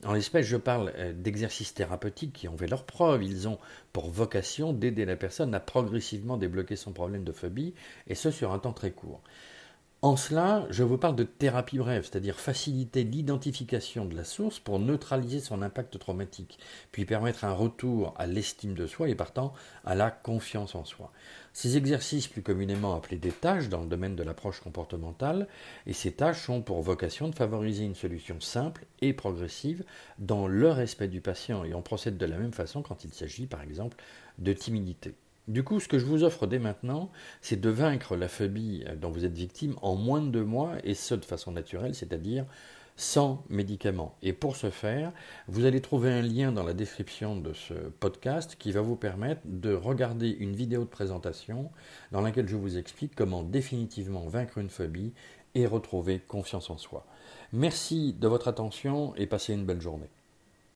En 0.03 0.13
l'espèce, 0.13 0.47
je 0.47 0.57
parle 0.57 0.91
euh, 0.97 1.13
d'exercices 1.13 1.73
thérapeutiques 1.73 2.33
qui 2.33 2.47
ont 2.47 2.57
fait 2.57 2.67
leur 2.67 2.85
preuve. 2.85 3.23
Ils 3.23 3.47
ont 3.47 3.59
pour 3.93 4.09
vocation 4.09 4.73
d'aider 4.73 5.05
la 5.05 5.15
personne 5.15 5.53
à 5.53 5.59
progressivement 5.59 6.37
débloquer 6.37 6.75
son 6.75 6.91
problème 6.91 7.23
de 7.23 7.31
phobie, 7.31 7.75
et 8.07 8.15
ce 8.15 8.31
sur 8.31 8.51
un 8.51 8.59
temps 8.59 8.73
très 8.73 8.91
court. 8.91 9.21
En 10.03 10.15
cela, 10.15 10.65
je 10.71 10.81
vous 10.81 10.97
parle 10.97 11.15
de 11.15 11.23
thérapie 11.23 11.77
brève, 11.77 12.01
c'est-à-dire 12.01 12.39
faciliter 12.39 13.03
l'identification 13.03 14.03
de 14.03 14.15
la 14.15 14.23
source 14.23 14.57
pour 14.57 14.79
neutraliser 14.79 15.39
son 15.39 15.61
impact 15.61 15.99
traumatique, 15.99 16.57
puis 16.91 17.05
permettre 17.05 17.45
un 17.45 17.53
retour 17.53 18.15
à 18.17 18.25
l'estime 18.25 18.73
de 18.73 18.87
soi 18.87 19.09
et 19.09 19.15
partant 19.15 19.53
à 19.85 19.93
la 19.93 20.09
confiance 20.09 20.73
en 20.73 20.85
soi. 20.85 21.11
Ces 21.53 21.77
exercices, 21.77 22.27
plus 22.27 22.41
communément 22.41 22.95
appelés 22.95 23.19
des 23.19 23.31
tâches 23.31 23.69
dans 23.69 23.81
le 23.81 23.87
domaine 23.89 24.15
de 24.15 24.23
l'approche 24.23 24.59
comportementale, 24.59 25.47
et 25.85 25.93
ces 25.93 26.13
tâches 26.13 26.49
ont 26.49 26.63
pour 26.63 26.81
vocation 26.81 27.29
de 27.29 27.35
favoriser 27.35 27.83
une 27.83 27.93
solution 27.93 28.41
simple 28.41 28.87
et 29.01 29.13
progressive 29.13 29.83
dans 30.17 30.47
le 30.47 30.71
respect 30.71 31.09
du 31.09 31.21
patient, 31.21 31.63
et 31.63 31.75
on 31.75 31.83
procède 31.83 32.17
de 32.17 32.25
la 32.25 32.39
même 32.39 32.53
façon 32.53 32.81
quand 32.81 33.03
il 33.03 33.13
s'agit 33.13 33.45
par 33.45 33.61
exemple 33.61 33.97
de 34.39 34.51
timidité. 34.51 35.13
Du 35.47 35.63
coup, 35.63 35.79
ce 35.79 35.87
que 35.87 35.97
je 35.97 36.05
vous 36.05 36.23
offre 36.23 36.47
dès 36.47 36.59
maintenant, 36.59 37.11
c'est 37.41 37.59
de 37.59 37.69
vaincre 37.69 38.15
la 38.15 38.27
phobie 38.27 38.83
dont 39.01 39.09
vous 39.09 39.25
êtes 39.25 39.35
victime 39.35 39.75
en 39.81 39.95
moins 39.95 40.21
de 40.21 40.29
deux 40.29 40.43
mois, 40.43 40.75
et 40.83 40.93
ce 40.93 41.15
de 41.15 41.25
façon 41.25 41.51
naturelle, 41.51 41.95
c'est-à-dire 41.95 42.45
sans 42.95 43.43
médicaments. 43.49 44.15
Et 44.21 44.33
pour 44.33 44.55
ce 44.55 44.69
faire, 44.69 45.11
vous 45.47 45.65
allez 45.65 45.81
trouver 45.81 46.11
un 46.11 46.21
lien 46.21 46.51
dans 46.51 46.63
la 46.63 46.73
description 46.73 47.35
de 47.35 47.53
ce 47.53 47.73
podcast 47.73 48.55
qui 48.59 48.71
va 48.71 48.81
vous 48.81 48.95
permettre 48.95 49.41
de 49.45 49.73
regarder 49.73 50.29
une 50.29 50.55
vidéo 50.55 50.81
de 50.81 50.89
présentation 50.89 51.71
dans 52.11 52.21
laquelle 52.21 52.47
je 52.47 52.55
vous 52.55 52.77
explique 52.77 53.15
comment 53.15 53.43
définitivement 53.43 54.27
vaincre 54.27 54.59
une 54.59 54.69
phobie 54.69 55.13
et 55.55 55.65
retrouver 55.65 56.19
confiance 56.19 56.69
en 56.69 56.77
soi. 56.77 57.05
Merci 57.51 58.13
de 58.13 58.27
votre 58.27 58.47
attention 58.47 59.15
et 59.15 59.25
passez 59.25 59.53
une 59.53 59.65
belle 59.65 59.81
journée. 59.81 60.09